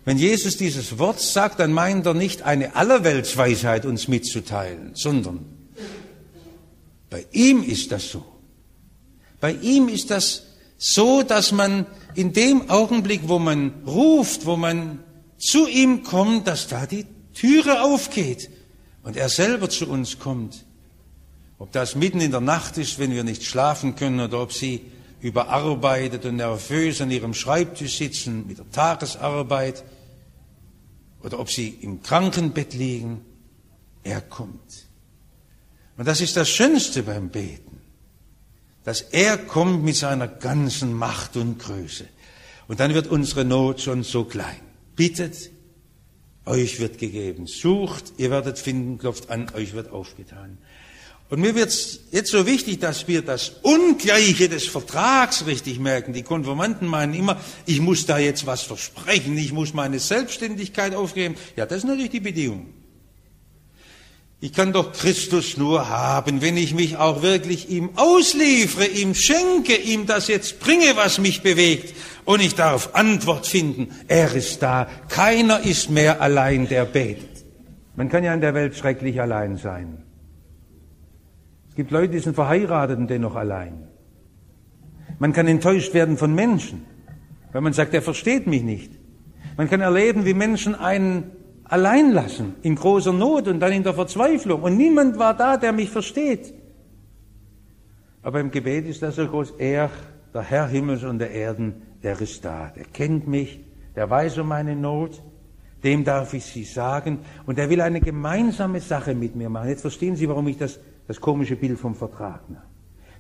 Wenn 0.05 0.19
Jesus 0.19 0.57
dieses 0.57 0.99
Wort 0.99 1.19
sagt, 1.19 1.59
dann 1.59 1.73
meint 1.73 2.05
er 2.05 2.13
nicht 2.13 2.43
eine 2.43 2.75
Allerweltsweisheit 2.75 3.87
uns 3.87 4.07
mitzuteilen, 4.07 4.91
sondern 4.93 5.43
bei 7.09 7.25
ihm 7.31 7.63
ist 7.63 7.91
das 7.91 8.11
so. 8.11 8.23
Bei 9.39 9.53
ihm 9.53 9.89
ist 9.89 10.11
das 10.11 10.50
so, 10.83 11.21
dass 11.21 11.51
man 11.51 11.85
in 12.15 12.33
dem 12.33 12.71
Augenblick, 12.71 13.21
wo 13.29 13.37
man 13.37 13.83
ruft, 13.85 14.47
wo 14.47 14.57
man 14.57 15.03
zu 15.37 15.67
ihm 15.67 16.01
kommt, 16.01 16.47
dass 16.47 16.67
da 16.67 16.87
die 16.87 17.05
Türe 17.35 17.83
aufgeht 17.83 18.49
und 19.03 19.15
er 19.15 19.29
selber 19.29 19.69
zu 19.69 19.87
uns 19.87 20.17
kommt. 20.17 20.65
Ob 21.59 21.71
das 21.71 21.93
mitten 21.93 22.19
in 22.19 22.31
der 22.31 22.41
Nacht 22.41 22.79
ist, 22.79 22.97
wenn 22.97 23.11
wir 23.11 23.23
nicht 23.23 23.43
schlafen 23.43 23.95
können, 23.95 24.19
oder 24.19 24.41
ob 24.41 24.53
sie 24.53 24.81
überarbeitet 25.19 26.25
und 26.25 26.37
nervös 26.37 26.99
an 26.99 27.11
ihrem 27.11 27.35
Schreibtisch 27.35 27.97
sitzen 27.97 28.47
mit 28.47 28.57
der 28.57 28.71
Tagesarbeit, 28.71 29.83
oder 31.21 31.37
ob 31.39 31.51
sie 31.51 31.77
im 31.81 32.01
Krankenbett 32.01 32.73
liegen. 32.73 33.21
Er 34.03 34.21
kommt. 34.21 34.87
Und 35.95 36.07
das 36.07 36.21
ist 36.21 36.35
das 36.35 36.49
Schönste 36.49 37.03
beim 37.03 37.29
Beten, 37.29 37.80
dass 38.83 39.01
er 39.01 39.37
kommt 39.37 39.83
mit 39.83 39.95
seiner 39.95 40.27
ganzen 40.27 40.93
Macht 40.93 41.37
und 41.37 41.59
Größe. 41.59 42.05
Und 42.67 42.79
dann 42.79 42.93
wird 42.93 43.07
unsere 43.07 43.45
Not 43.45 43.81
schon 43.81 44.03
so 44.03 44.23
klein. 44.23 44.59
Bittet, 44.95 45.51
euch 46.45 46.79
wird 46.79 46.97
gegeben. 46.97 47.47
Sucht, 47.47 48.13
ihr 48.17 48.31
werdet 48.31 48.57
finden, 48.57 48.97
klopft 48.97 49.29
an, 49.29 49.51
euch 49.55 49.73
wird 49.73 49.91
aufgetan. 49.91 50.57
Und 51.29 51.39
mir 51.39 51.55
wird 51.55 51.69
es 51.69 52.01
jetzt 52.11 52.29
so 52.29 52.45
wichtig, 52.45 52.79
dass 52.79 53.07
wir 53.07 53.21
das 53.21 53.53
Ungleiche 53.61 54.49
des 54.49 54.67
Vertrags 54.67 55.45
richtig 55.45 55.79
merken. 55.79 56.11
Die 56.11 56.23
Konformanten 56.23 56.87
meinen 56.87 57.13
immer, 57.13 57.39
ich 57.65 57.79
muss 57.79 58.05
da 58.05 58.17
jetzt 58.17 58.45
was 58.45 58.63
versprechen, 58.63 59.37
ich 59.37 59.53
muss 59.53 59.73
meine 59.73 59.99
Selbstständigkeit 59.99 60.93
aufgeben. 60.93 61.35
Ja, 61.55 61.65
das 61.65 61.79
ist 61.79 61.83
natürlich 61.85 62.09
die 62.09 62.19
Bedingung. 62.19 62.73
Ich 64.43 64.53
kann 64.53 64.73
doch 64.73 64.91
Christus 64.91 65.55
nur 65.57 65.87
haben, 65.87 66.41
wenn 66.41 66.57
ich 66.57 66.73
mich 66.73 66.97
auch 66.97 67.21
wirklich 67.21 67.69
ihm 67.69 67.91
ausliefere, 67.95 68.87
ihm 68.87 69.13
schenke, 69.13 69.75
ihm 69.75 70.07
das 70.07 70.27
jetzt 70.27 70.59
bringe, 70.59 70.95
was 70.95 71.19
mich 71.19 71.43
bewegt. 71.43 71.95
Und 72.25 72.41
ich 72.41 72.55
darf 72.55 72.95
Antwort 72.95 73.45
finden. 73.45 73.89
Er 74.07 74.33
ist 74.33 74.63
da. 74.63 74.87
Keiner 75.09 75.63
ist 75.63 75.91
mehr 75.91 76.21
allein, 76.21 76.67
der 76.67 76.85
betet. 76.85 77.45
Man 77.95 78.09
kann 78.09 78.23
ja 78.23 78.33
in 78.33 78.41
der 78.41 78.55
Welt 78.55 78.75
schrecklich 78.75 79.21
allein 79.21 79.57
sein. 79.57 80.01
Es 81.69 81.75
gibt 81.75 81.91
Leute, 81.91 82.13
die 82.13 82.19
sind 82.19 82.33
verheiratet 82.33 82.97
und 82.97 83.09
dennoch 83.09 83.35
allein. 83.35 83.87
Man 85.19 85.33
kann 85.33 85.45
enttäuscht 85.45 85.93
werden 85.93 86.17
von 86.17 86.33
Menschen, 86.33 86.83
weil 87.51 87.61
man 87.61 87.73
sagt, 87.73 87.93
er 87.93 88.01
versteht 88.01 88.47
mich 88.47 88.63
nicht. 88.63 88.91
Man 89.55 89.69
kann 89.69 89.81
erleben, 89.81 90.25
wie 90.25 90.33
Menschen 90.33 90.73
einen 90.73 91.29
allein 91.71 92.11
lassen, 92.11 92.55
in 92.61 92.75
großer 92.75 93.13
Not 93.13 93.47
und 93.47 93.59
dann 93.59 93.71
in 93.71 93.83
der 93.83 93.93
Verzweiflung. 93.93 94.61
Und 94.61 94.77
niemand 94.77 95.17
war 95.17 95.33
da, 95.33 95.57
der 95.57 95.71
mich 95.71 95.89
versteht. 95.89 96.53
Aber 98.21 98.39
im 98.39 98.51
Gebet 98.51 98.85
ist 98.85 99.01
das 99.01 99.15
so 99.15 99.25
groß. 99.25 99.55
Er, 99.57 99.89
der 100.33 100.43
Herr 100.43 100.67
Himmels 100.67 101.03
und 101.03 101.19
der 101.19 101.31
Erden, 101.31 101.81
der 102.03 102.19
ist 102.19 102.43
da. 102.45 102.71
Der 102.75 102.83
kennt 102.83 103.27
mich, 103.27 103.61
der 103.95 104.09
weiß 104.09 104.37
um 104.39 104.49
meine 104.49 104.75
Not. 104.75 105.23
Dem 105.83 106.03
darf 106.03 106.33
ich 106.33 106.45
sie 106.45 106.63
sagen. 106.63 107.19
Und 107.47 107.57
er 107.57 107.69
will 107.69 107.81
eine 107.81 108.01
gemeinsame 108.01 108.81
Sache 108.81 109.15
mit 109.15 109.35
mir 109.35 109.49
machen. 109.49 109.69
Jetzt 109.69 109.81
verstehen 109.81 110.15
Sie, 110.15 110.29
warum 110.29 110.47
ich 110.47 110.57
das 110.57 110.79
das 111.07 111.19
komische 111.19 111.55
Bild 111.55 111.79
vom 111.79 111.95
Vertrag. 111.95 112.41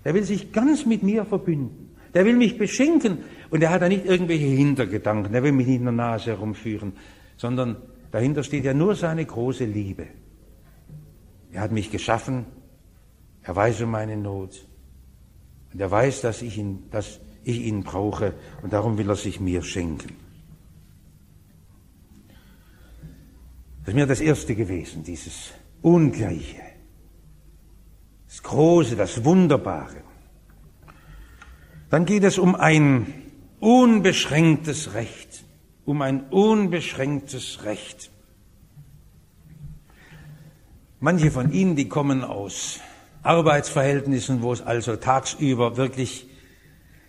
Der 0.05 0.13
will 0.13 0.23
sich 0.23 0.51
ganz 0.51 0.85
mit 0.85 1.03
mir 1.03 1.25
verbünden. 1.25 1.89
Der 2.13 2.25
will 2.25 2.35
mich 2.35 2.57
beschenken. 2.57 3.19
Und 3.49 3.63
er 3.63 3.69
hat 3.69 3.81
da 3.81 3.89
nicht 3.89 4.05
irgendwelche 4.05 4.45
Hintergedanken. 4.45 5.33
Der 5.33 5.43
will 5.43 5.51
mich 5.51 5.67
nicht 5.67 5.79
in 5.79 5.85
der 5.85 5.91
Nase 5.91 6.31
herumführen, 6.31 6.93
sondern 7.37 7.77
dahinter 8.11 8.43
steht 8.43 8.65
ja 8.65 8.73
nur 8.73 8.95
seine 8.95 9.25
große 9.25 9.65
Liebe. 9.65 10.07
Er 11.51 11.61
hat 11.61 11.71
mich 11.71 11.91
geschaffen. 11.91 12.45
Er 13.43 13.55
weiß 13.55 13.81
um 13.81 13.91
meine 13.91 14.17
Not. 14.17 14.67
Und 15.73 15.79
er 15.79 15.89
weiß, 15.89 16.21
dass 16.21 16.41
ich 16.41 16.57
ihn, 16.57 16.89
dass 16.91 17.19
ich 17.43 17.61
ihn 17.61 17.83
brauche. 17.83 18.33
Und 18.61 18.73
darum 18.73 18.97
will 18.97 19.09
er 19.09 19.15
sich 19.15 19.39
mir 19.39 19.63
schenken. 19.63 20.15
Das 23.79 23.89
ist 23.89 23.95
mir 23.95 24.05
das 24.05 24.21
Erste 24.21 24.53
gewesen, 24.53 25.03
dieses 25.03 25.51
Ungleiche 25.81 26.71
das 28.31 28.43
Große, 28.43 28.95
das 28.95 29.25
Wunderbare. 29.25 29.97
Dann 31.89 32.05
geht 32.05 32.23
es 32.23 32.37
um 32.37 32.55
ein 32.55 33.13
unbeschränktes 33.59 34.93
Recht, 34.93 35.20
um 35.85 36.01
ein 36.01 36.29
unbeschränktes 36.29 37.63
Recht. 37.63 38.11
Manche 40.99 41.31
von 41.31 41.51
Ihnen, 41.51 41.75
die 41.75 41.89
kommen 41.89 42.23
aus 42.23 42.79
Arbeitsverhältnissen, 43.23 44.41
wo 44.41 44.53
es 44.53 44.61
also 44.61 44.95
tagsüber 44.95 45.77
wirklich 45.77 46.27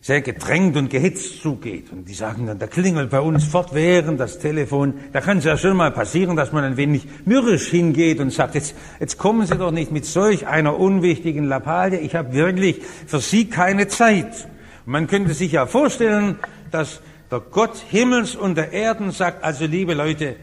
sehr 0.03 0.21
gedrängt 0.21 0.77
und 0.77 0.91
gehitzt 0.91 1.43
zugeht. 1.43 1.93
Und 1.93 2.09
die 2.09 2.15
sagen 2.15 2.47
dann, 2.47 2.59
da 2.59 2.67
klingelt 2.67 3.11
bei 3.11 3.21
uns 3.21 3.45
fortwährend 3.45 4.19
das 4.19 4.41
Telefon. 4.41 4.95
Da 5.13 5.21
kann 5.21 5.39
es 5.39 5.45
ja 5.45 5.57
schon 5.57 5.77
mal 5.77 5.93
passieren, 5.93 6.35
dass 6.35 6.51
man 6.51 6.65
ein 6.65 6.77
wenig 6.77 7.07
mürrisch 7.25 7.69
hingeht 7.69 8.19
und 8.19 8.31
sagt, 8.31 8.57
jetzt, 8.57 8.75
jetzt 8.99 9.17
kommen 9.17 9.47
Sie 9.47 9.57
doch 9.57 9.71
nicht 9.71 9.93
mit 9.93 10.05
solch 10.05 10.49
einer 10.49 10.79
unwichtigen 10.79 11.45
Lappalie. 11.45 12.01
Ich 12.01 12.17
habe 12.17 12.33
wirklich 12.33 12.81
für 13.07 13.21
Sie 13.21 13.49
keine 13.49 13.87
Zeit. 13.87 14.49
Man 14.87 15.07
könnte 15.07 15.35
sich 15.35 15.53
ja 15.53 15.67
vorstellen, 15.67 16.37
dass 16.73 17.01
der 17.33 17.41
Gott 17.41 17.77
Himmels 17.89 18.37
und 18.37 18.57
der 18.57 18.73
Erden 18.73 19.11
sagt, 19.11 19.43
also 19.43 19.65
liebe 19.65 19.95
Leute, 19.95 20.37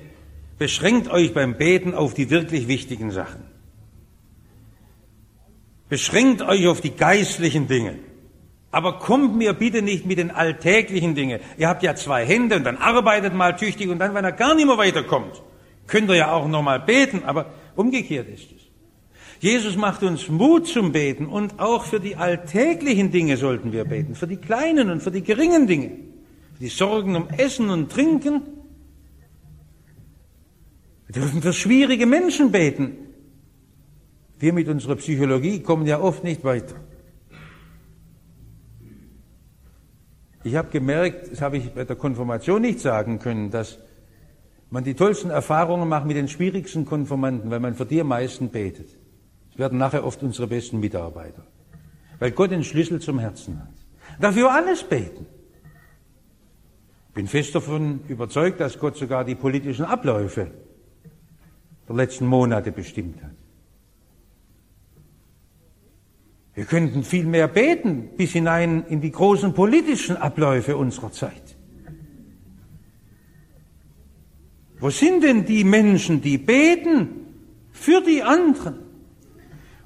beschränkt 0.57 1.09
euch 1.09 1.33
beim 1.33 1.55
Beten 1.55 1.93
auf 1.93 2.15
die 2.15 2.29
wirklich 2.29 2.67
wichtigen 2.67 3.11
Sachen. 3.11 3.43
Beschränkt 5.87 6.41
euch 6.41 6.67
auf 6.67 6.81
die 6.81 6.95
geistlichen 6.95 7.67
Dinge. 7.67 7.95
Aber 8.71 8.99
kommt 8.99 9.35
mir 9.35 9.53
bitte 9.53 9.81
nicht 9.81 10.05
mit 10.05 10.19
den 10.19 10.29
alltäglichen 10.29 11.15
Dingen. 11.15 11.39
Ihr 11.57 11.67
habt 11.67 11.81
ja 11.81 11.95
zwei 11.95 12.25
Hände 12.25 12.55
und 12.55 12.63
dann 12.63 12.77
arbeitet 12.77 13.33
mal 13.33 13.55
tüchtig 13.55 13.89
und 13.89 13.99
dann, 13.99 14.13
wenn 14.13 14.25
er 14.25 14.31
gar 14.31 14.53
nicht 14.53 14.67
mehr 14.67 14.77
weiterkommt, 14.77 15.41
könnt 15.87 16.09
ihr 16.09 16.15
ja 16.15 16.31
auch 16.31 16.47
noch 16.47 16.61
mal 16.61 16.79
beten. 16.79 17.23
Aber 17.23 17.47
umgekehrt 17.75 18.27
ist 18.29 18.51
es. 18.51 18.61
Jesus 19.39 19.75
macht 19.75 20.03
uns 20.03 20.27
Mut 20.27 20.67
zum 20.67 20.91
Beten 20.91 21.25
und 21.25 21.59
auch 21.59 21.85
für 21.85 21.99
die 21.99 22.15
alltäglichen 22.15 23.09
Dinge 23.09 23.37
sollten 23.37 23.71
wir 23.71 23.85
beten. 23.85 24.13
Für 24.13 24.27
die 24.27 24.37
kleinen 24.37 24.91
und 24.91 25.01
für 25.01 25.11
die 25.11 25.23
geringen 25.23 25.65
Dinge. 25.65 26.08
Die 26.59 26.67
Sorgen 26.67 27.15
um 27.15 27.29
Essen 27.29 27.69
und 27.69 27.91
Trinken. 27.91 28.41
Wir 31.07 31.21
dürfen 31.21 31.41
für 31.41 31.53
schwierige 31.53 32.05
Menschen 32.05 32.51
beten. 32.51 32.97
Wir 34.37 34.53
mit 34.53 34.67
unserer 34.67 34.95
Psychologie 34.97 35.61
kommen 35.61 35.85
ja 35.85 35.99
oft 35.99 36.23
nicht 36.23 36.43
weiter. 36.43 36.75
Ich 40.43 40.55
habe 40.55 40.69
gemerkt, 40.69 41.31
das 41.31 41.41
habe 41.41 41.57
ich 41.57 41.71
bei 41.71 41.83
der 41.83 41.95
Konfirmation 41.95 42.61
nicht 42.61 42.79
sagen 42.79 43.19
können, 43.19 43.51
dass 43.51 43.79
man 44.69 44.83
die 44.83 44.93
tollsten 44.93 45.29
Erfahrungen 45.29 45.89
macht 45.89 46.05
mit 46.05 46.15
den 46.15 46.27
schwierigsten 46.27 46.85
Konformanten, 46.85 47.49
weil 47.51 47.59
man 47.59 47.75
für 47.75 47.85
die 47.85 47.99
am 47.99 48.07
meisten 48.07 48.49
betet. 48.49 48.97
Das 49.49 49.59
werden 49.59 49.77
nachher 49.77 50.05
oft 50.05 50.21
unsere 50.23 50.47
besten 50.47 50.79
Mitarbeiter. 50.79 51.43
Weil 52.19 52.31
Gott 52.31 52.51
den 52.51 52.63
Schlüssel 52.63 53.01
zum 53.01 53.19
Herzen 53.19 53.59
hat. 53.59 53.73
Dafür 54.19 54.53
alles 54.53 54.83
beten. 54.83 55.25
Ich 57.19 57.23
bin 57.23 57.27
fest 57.27 57.53
davon 57.53 57.99
überzeugt, 58.07 58.61
dass 58.61 58.79
Gott 58.79 58.95
sogar 58.95 59.25
die 59.25 59.35
politischen 59.35 59.83
Abläufe 59.83 60.51
der 61.85 61.95
letzten 61.97 62.25
Monate 62.25 62.71
bestimmt 62.71 63.21
hat. 63.21 63.35
Wir 66.53 66.63
könnten 66.63 67.03
viel 67.03 67.25
mehr 67.25 67.49
beten 67.49 68.11
bis 68.15 68.31
hinein 68.31 68.85
in 68.87 69.01
die 69.01 69.11
großen 69.11 69.53
politischen 69.53 70.15
Abläufe 70.15 70.77
unserer 70.77 71.11
Zeit. 71.11 71.57
Wo 74.79 74.89
sind 74.89 75.21
denn 75.21 75.43
die 75.43 75.65
Menschen, 75.65 76.21
die 76.21 76.37
beten 76.37 77.09
für 77.73 77.99
die 77.99 78.23
anderen? 78.23 78.79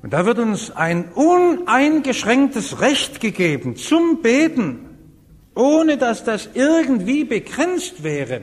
Und 0.04 0.14
da 0.14 0.28
wird 0.28 0.38
uns 0.38 0.70
ein 0.70 1.12
uneingeschränktes 1.14 2.80
Recht 2.80 3.20
gegeben 3.22 3.76
zum 3.76 4.22
Beten, 4.22 4.93
ohne 5.56 5.98
dass 5.98 6.24
das 6.24 6.50
irgendwie 6.54 7.24
begrenzt 7.24 8.04
wäre. 8.04 8.42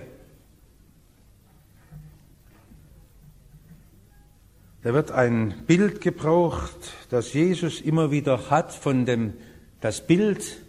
Da 4.83 4.95
wird 4.95 5.11
ein 5.11 5.55
Bild 5.67 6.01
gebraucht, 6.01 6.95
das 7.11 7.35
Jesus 7.35 7.83
immer 7.83 8.11
wieder 8.11 8.49
hat 8.49 8.73
von 8.73 9.05
dem, 9.05 9.35
das 9.81 10.07
Bild 10.07 10.63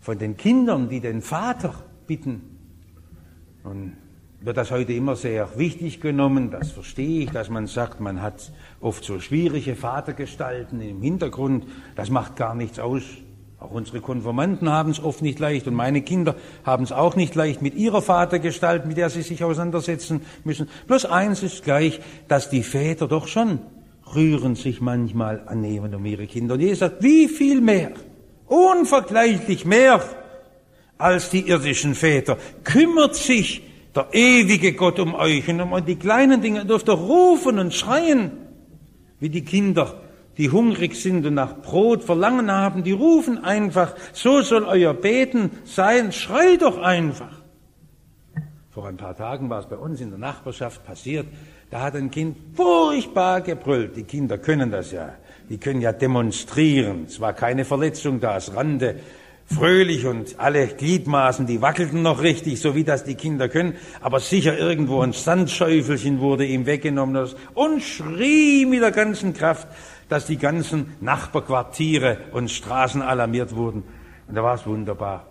von 0.00 0.18
den 0.18 0.36
Kindern, 0.36 0.88
die 0.88 1.00
den 1.00 1.20
Vater 1.20 1.74
bitten. 2.06 2.58
Nun 3.64 3.94
wird 4.40 4.56
das 4.56 4.70
heute 4.70 4.92
immer 4.92 5.16
sehr 5.16 5.58
wichtig 5.58 6.00
genommen, 6.00 6.52
das 6.52 6.70
verstehe 6.70 7.24
ich, 7.24 7.30
dass 7.30 7.50
man 7.50 7.66
sagt, 7.66 7.98
man 7.98 8.22
hat 8.22 8.52
oft 8.80 9.02
so 9.02 9.18
schwierige 9.18 9.74
Vatergestalten 9.74 10.80
im 10.80 11.02
Hintergrund, 11.02 11.66
das 11.96 12.10
macht 12.10 12.36
gar 12.36 12.54
nichts 12.54 12.78
aus. 12.78 13.02
Auch 13.58 13.70
unsere 13.70 14.00
Konformanten 14.00 14.68
haben 14.68 14.90
es 14.90 15.02
oft 15.02 15.22
nicht 15.22 15.38
leicht 15.38 15.66
und 15.66 15.74
meine 15.74 16.02
Kinder 16.02 16.36
haben 16.64 16.84
es 16.84 16.92
auch 16.92 17.16
nicht 17.16 17.34
leicht 17.34 17.62
mit 17.62 17.74
ihrer 17.74 18.02
Vatergestalt, 18.02 18.84
mit 18.84 18.98
der 18.98 19.08
sie 19.08 19.22
sich 19.22 19.42
auseinandersetzen 19.42 20.20
müssen. 20.44 20.68
Bloß 20.86 21.06
eins 21.06 21.42
ist 21.42 21.64
gleich, 21.64 22.00
dass 22.28 22.50
die 22.50 22.62
Väter 22.62 23.08
doch 23.08 23.28
schon 23.28 23.60
rühren 24.14 24.54
sich 24.54 24.80
manchmal 24.80 25.42
annehmen 25.46 25.94
um 25.94 26.04
ihre 26.04 26.26
Kinder. 26.26 26.54
Und 26.54 26.60
Jesus 26.60 26.80
sagt, 26.80 27.02
wie 27.02 27.28
viel 27.28 27.60
mehr, 27.60 27.92
unvergleichlich 28.46 29.64
mehr 29.64 30.02
als 30.98 31.30
die 31.30 31.48
irdischen 31.48 31.94
Väter, 31.94 32.38
kümmert 32.62 33.16
sich 33.16 33.62
der 33.94 34.08
ewige 34.12 34.74
Gott 34.74 35.00
um 35.00 35.14
euch 35.14 35.48
und 35.48 35.60
um 35.60 35.84
die 35.84 35.96
kleinen 35.96 36.42
Dinge 36.42 36.64
dürft 36.64 36.88
ihr 36.88 36.94
rufen 36.94 37.58
und 37.58 37.74
schreien, 37.74 38.32
wie 39.18 39.30
die 39.30 39.44
Kinder 39.44 40.02
die 40.38 40.50
hungrig 40.50 40.94
sind 40.96 41.26
und 41.26 41.34
nach 41.34 41.62
Brot 41.62 42.04
verlangen 42.04 42.50
haben, 42.50 42.82
die 42.82 42.92
rufen 42.92 43.42
einfach, 43.42 43.94
so 44.12 44.42
soll 44.42 44.64
euer 44.64 44.94
Beten 44.94 45.50
sein, 45.64 46.12
schreit 46.12 46.62
doch 46.62 46.78
einfach. 46.78 47.42
Vor 48.70 48.86
ein 48.86 48.96
paar 48.96 49.16
Tagen 49.16 49.48
war 49.48 49.60
es 49.60 49.66
bei 49.66 49.76
uns 49.76 50.00
in 50.00 50.10
der 50.10 50.18
Nachbarschaft 50.18 50.84
passiert, 50.84 51.26
Da 51.70 51.80
hat 51.80 51.96
ein 51.96 52.10
Kind 52.10 52.36
furchtbar 52.54 53.40
gebrüllt. 53.40 53.96
Die 53.96 54.04
Kinder 54.04 54.38
können 54.38 54.70
das 54.70 54.92
ja. 54.92 55.14
Die 55.48 55.58
können 55.58 55.80
ja 55.80 55.92
demonstrieren. 55.92 57.04
Es 57.06 57.20
war 57.20 57.32
keine 57.32 57.64
Verletzung 57.64 58.20
da, 58.20 58.36
es 58.36 58.54
rannte 58.54 58.96
fröhlich 59.48 60.06
und 60.06 60.40
alle 60.40 60.66
Gliedmaßen, 60.66 61.46
die 61.46 61.62
wackelten 61.62 62.02
noch 62.02 62.20
richtig, 62.20 62.60
so 62.60 62.74
wie 62.74 62.82
das 62.82 63.04
die 63.04 63.14
Kinder 63.14 63.48
können, 63.48 63.74
aber 64.00 64.18
sicher 64.18 64.58
irgendwo 64.58 65.00
ein 65.02 65.12
Sandschäufelchen 65.12 66.18
wurde 66.18 66.44
ihm 66.44 66.66
weggenommen 66.66 67.28
und 67.54 67.80
schrie 67.80 68.66
mit 68.66 68.82
der 68.82 68.90
ganzen 68.90 69.34
Kraft, 69.34 69.68
dass 70.08 70.26
die 70.26 70.38
ganzen 70.38 70.94
Nachbarquartiere 71.00 72.18
und 72.32 72.50
Straßen 72.50 73.02
alarmiert 73.02 73.54
wurden. 73.54 73.82
Und 74.28 74.34
da 74.34 74.42
war 74.42 74.54
es 74.54 74.66
wunderbar, 74.66 75.26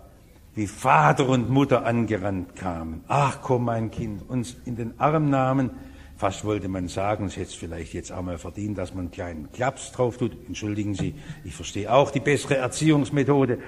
wie 0.54 0.66
Vater 0.66 1.28
und 1.28 1.50
Mutter 1.50 1.84
angerannt 1.84 2.56
kamen. 2.56 3.04
Ach 3.08 3.40
komm, 3.42 3.64
mein 3.64 3.90
Kind, 3.90 4.28
uns 4.28 4.56
in 4.64 4.76
den 4.76 4.98
Arm 4.98 5.30
nahmen. 5.30 5.70
Fast 6.16 6.46
wollte 6.46 6.68
man 6.68 6.88
sagen, 6.88 7.26
es 7.26 7.36
hätte 7.36 7.54
vielleicht 7.54 7.92
jetzt 7.92 8.10
auch 8.10 8.22
mal 8.22 8.38
verdient, 8.38 8.78
dass 8.78 8.94
man 8.94 9.04
einen 9.04 9.10
kleinen 9.10 9.52
Klaps 9.52 9.92
drauf 9.92 10.16
tut. 10.16 10.32
Entschuldigen 10.46 10.94
Sie, 10.94 11.14
ich 11.44 11.54
verstehe 11.54 11.92
auch 11.92 12.10
die 12.10 12.20
bessere 12.20 12.56
Erziehungsmethode. 12.56 13.58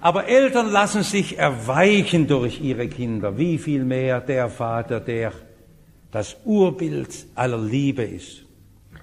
Aber 0.00 0.26
Eltern 0.26 0.70
lassen 0.70 1.02
sich 1.02 1.38
erweichen 1.38 2.28
durch 2.28 2.60
ihre 2.60 2.88
Kinder. 2.88 3.36
Wie 3.36 3.58
viel 3.58 3.84
mehr 3.84 4.20
der 4.20 4.48
Vater, 4.48 5.00
der 5.00 5.32
das 6.12 6.36
Urbild 6.44 7.26
aller 7.34 7.58
Liebe 7.58 8.02
ist. 8.02 8.44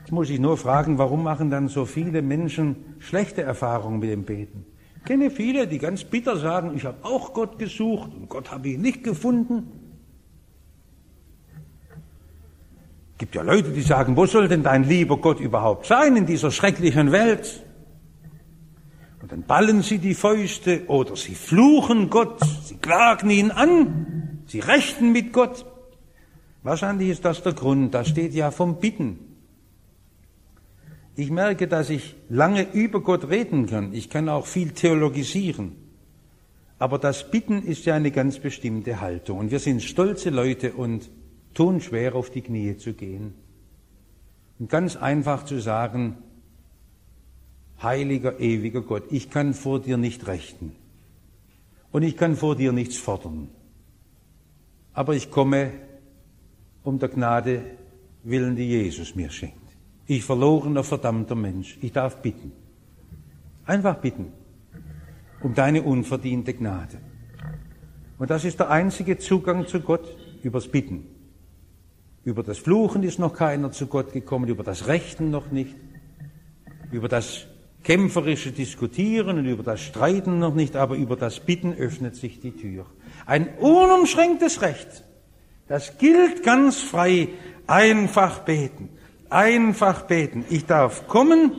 Jetzt 0.10 0.16
muss 0.16 0.32
ich 0.32 0.40
nur 0.40 0.58
fragen, 0.58 0.98
warum 0.98 1.22
machen 1.22 1.52
dann 1.52 1.68
so 1.68 1.86
viele 1.86 2.24
Menschen 2.24 2.96
schlechte 2.98 3.44
Erfahrungen 3.44 4.00
mit 4.00 4.10
dem 4.10 4.24
Beten? 4.24 4.66
Ich 4.98 5.04
kenne 5.04 5.30
viele, 5.30 5.68
die 5.68 5.78
ganz 5.78 6.04
bitter 6.04 6.36
sagen, 6.36 6.72
ich 6.76 6.84
habe 6.86 7.06
auch 7.06 7.32
Gott 7.32 7.60
gesucht 7.60 8.10
und 8.16 8.28
Gott 8.28 8.50
habe 8.50 8.70
ich 8.70 8.80
nicht 8.80 9.04
gefunden. 9.04 9.72
Es 13.12 13.18
gibt 13.20 13.36
ja 13.36 13.44
Leute, 13.44 13.70
die 13.70 13.84
sagen, 13.84 14.18
wo 14.18 14.26
soll 14.26 14.48
denn 14.48 14.64
dein 14.64 14.84
lieber 14.84 15.18
Gott 15.18 15.40
überhaupt 15.40 15.86
sein 15.86 16.16
in 16.16 16.26
dieser 16.26 16.50
schrecklichen 16.50 17.12
Welt? 17.12 17.64
Und 19.22 19.32
dann 19.32 19.44
ballen 19.44 19.84
sie 19.84 20.00
die 20.00 20.16
Fäuste 20.16 20.88
oder 20.88 21.16
sie 21.18 21.36
fluchen 21.36 22.10
Gott, 22.10 22.40
sie 22.64 22.78
klagen 22.78 23.30
ihn 23.30 23.52
an, 23.52 24.40
sie 24.48 24.60
rechten 24.60 25.12
mit 25.12 25.34
Gott. 25.34 25.68
Wahrscheinlich 26.64 27.10
ist 27.10 27.26
das 27.26 27.44
der 27.44 27.54
Grund, 27.54 27.94
da 27.94 28.04
steht 28.04 28.34
ja 28.34 28.50
vom 28.50 28.80
Bitten. 28.80 29.29
Ich 31.20 31.32
merke, 31.32 31.68
dass 31.68 31.90
ich 31.90 32.16
lange 32.30 32.72
über 32.72 33.02
Gott 33.02 33.28
reden 33.28 33.66
kann. 33.66 33.94
Ich 33.94 34.10
kann 34.10 34.30
auch 34.30 34.46
viel 34.46 34.72
theologisieren. 34.72 35.76
Aber 36.78 36.98
das 36.98 37.30
Bitten 37.30 37.62
ist 37.62 37.84
ja 37.84 37.96
eine 37.96 38.12
ganz 38.12 38.40
bestimmte 38.40 39.02
Haltung. 39.02 39.38
Und 39.38 39.52
wir 39.52 39.60
sind 39.60 39.84
stolze 39.84 40.30
Leute 40.30 40.72
und 40.72 41.12
tun 41.54 41.82
schwer, 41.82 42.16
auf 42.16 42.30
die 42.30 42.42
Knie 42.42 42.78
zu 42.78 42.94
gehen. 42.94 43.34
Und 44.60 44.70
ganz 44.70 44.96
einfach 44.96 45.44
zu 45.44 45.60
sagen, 45.60 46.20
heiliger, 47.84 48.40
ewiger 48.40 48.82
Gott, 48.82 49.04
ich 49.12 49.30
kann 49.30 49.54
vor 49.54 49.82
dir 49.82 49.98
nicht 49.98 50.26
rechten. 50.26 50.72
Und 51.92 52.04
ich 52.04 52.16
kann 52.16 52.38
vor 52.38 52.56
dir 52.56 52.72
nichts 52.72 52.96
fordern. 52.96 53.50
Aber 54.94 55.16
ich 55.16 55.30
komme 55.32 55.74
um 56.82 56.98
der 56.98 57.10
Gnade 57.10 57.62
willen, 58.24 58.56
die 58.56 58.70
Jesus 58.70 59.16
mir 59.16 59.30
schenkt. 59.30 59.69
Ich 60.10 60.24
verlorener, 60.24 60.84
verdammter 60.84 61.36
Mensch. 61.36 61.78
Ich 61.82 61.92
darf 61.92 62.24
bitten. 62.24 62.52
Einfach 63.68 63.98
bitten. 63.98 64.34
Um 65.44 65.54
deine 65.54 65.84
unverdiente 65.84 66.56
Gnade. 66.56 66.98
Und 68.18 68.32
das 68.32 68.44
ist 68.44 68.60
der 68.60 68.72
einzige 68.72 69.20
Zugang 69.20 69.68
zu 69.68 69.82
Gott 69.82 70.18
übers 70.42 70.68
Bitten. 70.68 71.06
Über 72.24 72.42
das 72.42 72.58
Fluchen 72.58 73.04
ist 73.04 73.20
noch 73.20 73.36
keiner 73.36 73.72
zu 73.72 73.86
Gott 73.86 74.12
gekommen, 74.12 74.48
über 74.48 74.64
das 74.64 74.88
Rechten 74.88 75.30
noch 75.30 75.52
nicht, 75.52 75.76
über 76.92 77.08
das 77.08 77.46
kämpferische 77.84 78.52
Diskutieren 78.52 79.38
und 79.38 79.46
über 79.46 79.62
das 79.62 79.80
Streiten 79.80 80.40
noch 80.40 80.56
nicht, 80.56 80.76
aber 80.76 80.96
über 80.96 81.18
das 81.18 81.40
Bitten 81.40 81.72
öffnet 81.72 82.16
sich 82.16 82.40
die 82.40 82.58
Tür. 82.58 82.88
Ein 83.28 83.48
unumschränktes 83.60 84.64
Recht. 84.64 85.04
Das 85.68 86.00
gilt 86.00 86.42
ganz 86.42 86.80
frei. 86.80 87.28
Einfach 87.68 88.40
beten. 88.40 88.90
Einfach 89.30 90.04
beten. 90.04 90.46
Ich 90.50 90.66
darf 90.66 91.08
kommen, 91.08 91.52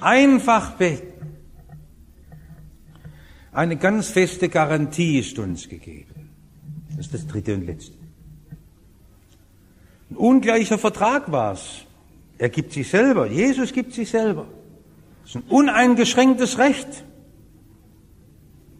einfach 0.00 0.72
beten. 0.72 1.12
Eine 3.52 3.76
ganz 3.76 4.08
feste 4.08 4.48
Garantie 4.48 5.18
ist 5.18 5.38
uns 5.38 5.68
gegeben. 5.68 6.30
Das 6.90 7.06
ist 7.06 7.14
das 7.14 7.26
dritte 7.26 7.54
und 7.54 7.66
letzte. 7.66 7.98
Ein 10.10 10.16
ungleicher 10.16 10.78
Vertrag 10.78 11.30
war 11.30 11.52
es. 11.52 11.84
Er 12.38 12.48
gibt 12.48 12.72
sich 12.72 12.88
selber. 12.88 13.26
Jesus 13.26 13.72
gibt 13.72 13.92
sich 13.92 14.10
selber. 14.10 14.46
Das 15.22 15.30
ist 15.30 15.36
ein 15.36 15.50
uneingeschränktes 15.50 16.58
Recht. 16.58 17.04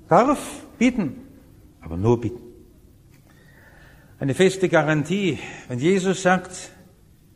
Darf 0.09 0.64
bitten, 0.78 1.16
aber 1.81 1.96
nur 1.96 2.20
bitten. 2.20 2.42
Eine 4.18 4.35
feste 4.35 4.68
Garantie. 4.68 5.38
Wenn 5.68 5.78
Jesus 5.78 6.22
sagt, 6.22 6.70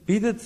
Bietet, 0.06 0.40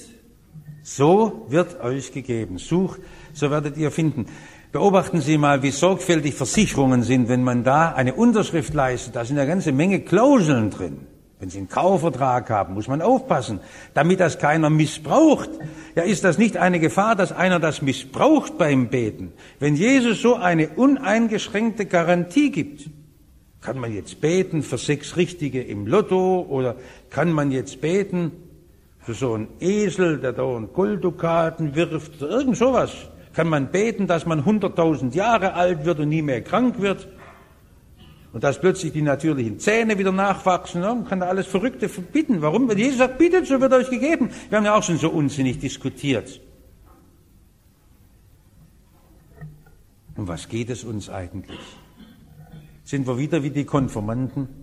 so 0.83 1.45
wird 1.51 1.83
euch 1.83 2.13
gegeben. 2.13 2.57
Sucht, 2.57 3.01
so 3.35 3.51
werdet 3.51 3.77
ihr 3.77 3.91
finden. 3.91 4.25
Beobachten 4.73 5.21
Sie 5.21 5.37
mal, 5.37 5.63
wie 5.63 5.71
sorgfältig 5.71 6.35
Versicherungen 6.35 7.03
sind, 7.03 7.29
wenn 7.29 7.45
man 7.45 7.63
da 7.63 7.93
eine 7.93 8.15
Unterschrift 8.15 8.73
leistet. 8.73 9.17
Da 9.17 9.25
sind 9.27 9.39
eine 9.39 9.47
ganze 9.47 9.73
Menge 9.73 10.01
Klauseln 10.01 10.71
drin. 10.71 11.01
Wenn 11.39 11.51
Sie 11.51 11.59
einen 11.59 11.69
Kaufvertrag 11.69 12.49
haben, 12.49 12.73
muss 12.73 12.89
man 12.89 13.03
aufpassen, 13.03 13.61
damit 13.93 14.21
das 14.21 14.39
keiner 14.39 14.71
missbraucht. 14.71 15.51
Ja, 15.95 16.05
ist 16.05 16.25
das 16.25 16.39
nicht 16.39 16.57
eine 16.57 16.81
Gefahr, 16.81 17.15
dass 17.15 17.31
einer 17.31 17.61
das 17.61 17.83
missbraucht 17.83 18.57
beim 18.57 18.89
Beten? 18.89 19.35
Wenn 19.59 19.77
Jesus 19.77 20.23
so 20.23 20.37
eine 20.37 20.71
uneingeschränkte 20.71 21.85
Garantie 21.85 22.51
gibt, 22.51 22.89
kann 23.61 23.79
man 23.79 23.93
jetzt 23.93 24.23
beten 24.23 24.63
für 24.63 24.79
sechs 24.79 25.19
Richtige 25.19 25.63
im 25.63 25.87
Lotto 25.87 26.47
oder 26.49 26.77
kann 27.11 27.31
man 27.31 27.51
jetzt 27.51 27.83
beten 27.83 28.33
für 29.01 29.15
so 29.15 29.35
einen 29.35 29.49
Esel, 29.61 30.19
der 30.19 30.33
da 30.33 30.45
einen 30.45 30.73
Golddukaten 30.73 31.75
wirft, 31.75 32.21
irgend 32.21 32.57
sowas. 32.57 32.93
Kann 33.33 33.49
man 33.49 33.71
beten, 33.71 34.07
dass 34.07 34.27
man 34.27 34.45
100.000 34.45 35.15
Jahre 35.15 35.55
alt 35.55 35.85
wird 35.85 36.01
und 36.01 36.09
nie 36.09 36.23
mehr 36.23 36.43
krank 36.43 36.81
wird. 36.81 37.09
Und 38.33 38.45
dass 38.45 38.61
plötzlich 38.61 38.93
die 38.93 39.03
natürlichen 39.03 39.59
Zähne 39.59 39.99
wieder 39.99 40.13
nachwachsen. 40.13 40.83
Man 40.83 41.05
kann 41.05 41.21
da 41.21 41.27
alles 41.27 41.47
Verrückte 41.47 41.89
bitten. 41.89 42.43
Warum? 42.43 42.69
Wenn 42.69 42.79
Jesus 42.79 42.99
sagt, 42.99 43.19
bittet, 43.19 43.47
so 43.47 43.61
wird 43.61 43.73
euch 43.73 43.91
gegeben. 43.91 44.31
Wir 44.49 44.59
haben 44.59 44.65
ja 44.65 44.75
auch 44.75 44.83
schon 44.83 44.99
so 44.99 45.11
unsinnig 45.11 45.59
diskutiert. 45.59 46.41
Um 50.17 50.29
was 50.29 50.49
geht 50.49 50.71
es 50.71 50.85
uns 50.85 51.09
eigentlich? 51.09 51.59
Sind 52.85 53.07
wir 53.07 53.19
wieder 53.19 53.43
wie 53.43 53.51
die 53.51 53.65
Konformanten? 53.65 54.60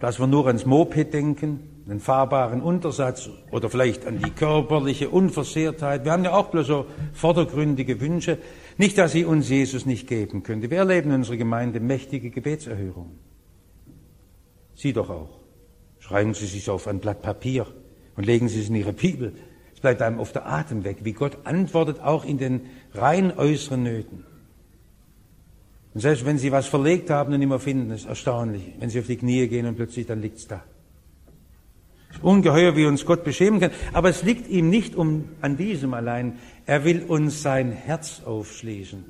Dass 0.00 0.18
wir 0.18 0.26
nur 0.26 0.46
ans 0.46 0.66
Moped 0.66 1.12
denken, 1.14 1.74
einen 1.86 2.00
fahrbaren 2.00 2.62
Untersatz 2.62 3.28
oder 3.50 3.68
vielleicht 3.68 4.06
an 4.06 4.18
die 4.18 4.30
körperliche 4.30 5.10
Unversehrtheit. 5.10 6.04
Wir 6.04 6.12
haben 6.12 6.24
ja 6.24 6.32
auch 6.32 6.50
bloß 6.50 6.66
so 6.66 6.86
vordergründige 7.12 8.00
Wünsche. 8.00 8.38
Nicht, 8.78 8.96
dass 8.96 9.12
sie 9.12 9.24
uns 9.24 9.48
Jesus 9.48 9.84
nicht 9.84 10.06
geben 10.08 10.42
könnte. 10.42 10.70
Wir 10.70 10.78
erleben 10.78 11.10
in 11.10 11.16
unserer 11.16 11.36
Gemeinde 11.36 11.80
mächtige 11.80 12.30
Gebetserhörungen. 12.30 13.18
Sie 14.74 14.92
doch 14.92 15.10
auch. 15.10 15.40
Schreiben 15.98 16.34
Sie 16.34 16.46
sich 16.46 16.68
auf 16.68 16.88
ein 16.88 17.00
Blatt 17.00 17.22
Papier 17.22 17.66
und 18.16 18.26
legen 18.26 18.48
Sie 18.48 18.60
es 18.60 18.68
in 18.68 18.74
Ihre 18.74 18.92
Bibel. 18.92 19.34
Es 19.74 19.80
bleibt 19.80 20.02
einem 20.02 20.20
auf 20.20 20.32
der 20.32 20.46
Atem 20.46 20.84
weg, 20.84 20.98
wie 21.02 21.12
Gott 21.12 21.38
antwortet 21.44 22.00
auch 22.00 22.24
in 22.24 22.38
den 22.38 22.62
rein 22.94 23.36
äußeren 23.36 23.82
Nöten. 23.82 24.24
Und 25.94 26.00
selbst 26.00 26.26
wenn 26.26 26.38
Sie 26.38 26.50
was 26.50 26.66
verlegt 26.66 27.08
haben 27.08 27.32
und 27.32 27.38
nicht 27.38 27.48
mehr 27.48 27.60
finden, 27.60 27.92
ist 27.92 28.06
erstaunlich, 28.06 28.62
wenn 28.80 28.90
Sie 28.90 28.98
auf 28.98 29.06
die 29.06 29.16
Knie 29.16 29.46
gehen 29.46 29.64
und 29.64 29.76
plötzlich 29.76 30.06
dann 30.06 30.20
liegt's 30.20 30.48
da. 30.48 30.64
Ungeheuer, 32.20 32.76
wie 32.76 32.86
uns 32.86 33.06
Gott 33.06 33.24
beschämen 33.24 33.60
kann. 33.60 33.70
Aber 33.92 34.08
es 34.08 34.22
liegt 34.24 34.48
ihm 34.48 34.70
nicht 34.70 34.96
um, 34.96 35.28
an 35.40 35.56
diesem 35.56 35.94
allein. 35.94 36.38
Er 36.66 36.84
will 36.84 37.04
uns 37.04 37.42
sein 37.42 37.70
Herz 37.72 38.22
aufschließen. 38.24 39.04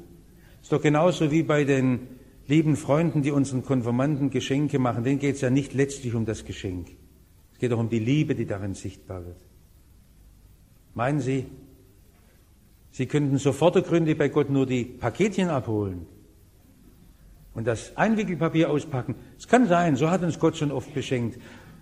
Ist 0.63 0.73
doch 0.73 0.81
genauso 0.81 1.31
wie 1.31 1.43
bei 1.43 1.65
den 1.65 2.01
lieben 2.47 2.77
Freunden, 2.77 3.23
die 3.23 3.31
unseren 3.31 3.65
Konfirmanden 3.65 4.31
Geschenke 4.31 4.79
machen. 4.79 5.05
Denen 5.05 5.19
geht 5.19 5.37
es 5.37 5.41
ja 5.41 5.51
nicht 5.51 5.73
letztlich 5.75 6.15
um 6.15 6.27
das 6.27 6.45
Geschenk. 6.45 6.89
Es 7.53 7.59
geht 7.59 7.73
doch 7.73 7.79
um 7.79 7.89
die 7.89 7.99
Liebe, 7.99 8.35
die 8.35 8.47
darin 8.47 8.75
sichtbar 8.75 9.25
wird. 9.25 9.39
Meinen 10.95 11.21
Sie, 11.21 11.47
Sie 12.91 13.07
könnten 13.07 13.39
so 13.39 13.53
vordergründig 13.53 14.17
bei 14.19 14.29
Gott 14.29 14.51
nur 14.51 14.67
die 14.67 14.85
Paketchen 14.85 15.49
abholen 15.49 16.07
und 17.55 17.67
das 17.67 17.97
Einwickelpapier 17.97 18.71
auspacken? 18.71 19.15
Es 19.39 19.49
kann 19.49 19.67
sein, 19.67 19.97
so 19.97 20.11
hat 20.11 20.23
uns 20.23 20.39
Gott 20.39 20.57
schon 20.57 20.71
oft 20.71 20.93
beschenkt. 20.93 21.39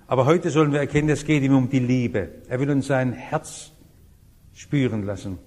Aber 0.06 0.26
heute 0.26 0.50
sollen 0.50 0.72
wir 0.72 0.80
erkennen, 0.80 1.08
es 1.08 1.24
geht 1.24 1.42
ihm 1.42 1.56
um 1.56 1.68
die 1.68 1.78
Liebe. 1.78 2.28
Er 2.48 2.60
will 2.60 2.70
uns 2.70 2.86
sein 2.86 3.12
Herz 3.12 3.72
spüren 4.52 5.04
lassen. 5.04 5.38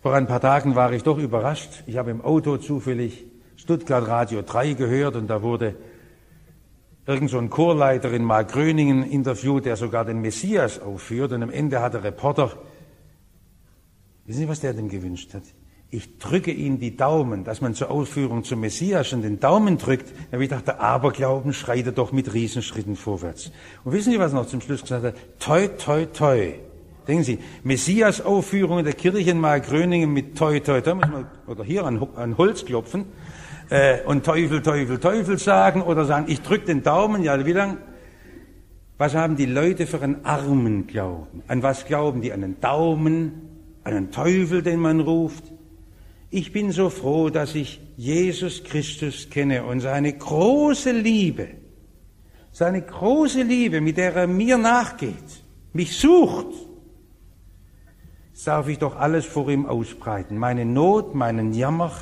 Vor 0.00 0.14
ein 0.14 0.26
paar 0.26 0.40
Tagen 0.40 0.74
war 0.74 0.92
ich 0.92 1.02
doch 1.02 1.18
überrascht. 1.18 1.84
Ich 1.86 1.96
habe 1.96 2.10
im 2.10 2.20
Auto 2.22 2.56
zufällig 2.56 3.24
Stuttgart 3.56 4.06
Radio 4.06 4.42
3 4.42 4.74
gehört 4.74 5.16
und 5.16 5.28
da 5.28 5.42
wurde 5.42 5.76
irgend 7.06 7.30
so 7.30 7.38
ein 7.38 7.50
Chorleiter 7.50 8.12
in 8.12 8.24
Markgröningen 8.24 9.04
interviewt, 9.04 9.64
der 9.64 9.76
sogar 9.76 10.04
den 10.04 10.20
Messias 10.20 10.80
aufführt 10.80 11.32
und 11.32 11.42
am 11.42 11.50
Ende 11.50 11.80
hat 11.80 11.94
der 11.94 12.04
Reporter, 12.04 12.52
wissen 14.24 14.40
Sie, 14.40 14.48
was 14.48 14.60
der 14.60 14.74
dem 14.74 14.88
gewünscht 14.88 15.34
hat? 15.34 15.44
Ich 15.94 16.16
drücke 16.16 16.50
Ihnen 16.50 16.80
die 16.80 16.96
Daumen, 16.96 17.44
dass 17.44 17.60
man 17.60 17.74
zur 17.74 17.90
Ausführung 17.90 18.44
zum 18.44 18.60
Messias 18.60 19.08
schon 19.08 19.20
den 19.20 19.40
Daumen 19.40 19.76
drückt. 19.76 20.08
Da 20.08 20.32
habe 20.32 20.44
ich 20.44 20.48
gedacht, 20.48 20.66
der 20.66 20.80
Aberglauben 20.80 21.52
schreitet 21.52 21.98
doch 21.98 22.12
mit 22.12 22.32
Riesenschritten 22.32 22.96
vorwärts. 22.96 23.52
Und 23.84 23.92
wissen 23.92 24.10
Sie, 24.10 24.18
was 24.18 24.32
er 24.32 24.36
noch 24.36 24.46
zum 24.46 24.62
Schluss 24.62 24.80
gesagt 24.80 25.04
hat? 25.04 25.14
Toi, 25.38 25.68
toi, 25.68 26.06
toi. 26.06 26.54
Denken 27.06 27.24
Sie, 27.24 27.38
Messias-Aufführung 27.62 28.78
in 28.78 28.86
der 28.86 28.94
Kirche 28.94 29.30
in 29.32 29.38
Markgröningen 29.38 30.10
mit 30.10 30.38
toi, 30.38 30.60
toi, 30.60 30.80
toi, 30.80 30.94
muss 30.94 31.08
man, 31.08 31.26
oder 31.46 31.62
hier 31.62 31.84
an, 31.84 32.02
an 32.16 32.38
Holz 32.38 32.64
klopfen, 32.64 33.04
äh, 33.68 34.00
und 34.06 34.24
Teufel, 34.24 34.62
Teufel, 34.62 34.98
Teufel 34.98 35.38
sagen, 35.38 35.82
oder 35.82 36.06
sagen, 36.06 36.24
ich 36.28 36.40
drücke 36.40 36.64
den 36.64 36.82
Daumen, 36.82 37.22
ja, 37.22 37.44
wie 37.44 37.52
lang? 37.52 37.76
Was 38.96 39.14
haben 39.14 39.36
die 39.36 39.44
Leute 39.44 39.86
für 39.86 40.00
einen 40.00 40.24
armen 40.24 40.86
Glauben? 40.86 41.42
An 41.48 41.62
was 41.62 41.84
glauben 41.84 42.22
die? 42.22 42.32
An 42.32 42.42
einen 42.42 42.60
Daumen? 42.62 43.32
An 43.84 43.92
einen 43.92 44.10
Teufel, 44.10 44.62
den 44.62 44.80
man 44.80 45.00
ruft? 45.00 45.52
Ich 46.34 46.50
bin 46.50 46.72
so 46.72 46.88
froh, 46.88 47.28
dass 47.28 47.54
ich 47.54 47.78
Jesus 47.98 48.64
Christus 48.64 49.28
kenne 49.28 49.64
und 49.64 49.80
seine 49.80 50.14
große 50.14 50.90
Liebe, 50.90 51.48
seine 52.52 52.80
große 52.80 53.42
Liebe, 53.42 53.82
mit 53.82 53.98
der 53.98 54.16
er 54.16 54.26
mir 54.26 54.56
nachgeht, 54.56 55.44
mich 55.74 55.94
sucht, 55.98 56.46
darf 58.46 58.66
ich 58.68 58.78
doch 58.78 58.96
alles 58.96 59.26
vor 59.26 59.50
ihm 59.50 59.66
ausbreiten. 59.66 60.38
Meine 60.38 60.64
Not, 60.64 61.14
meinen 61.14 61.52
Jammer. 61.52 61.92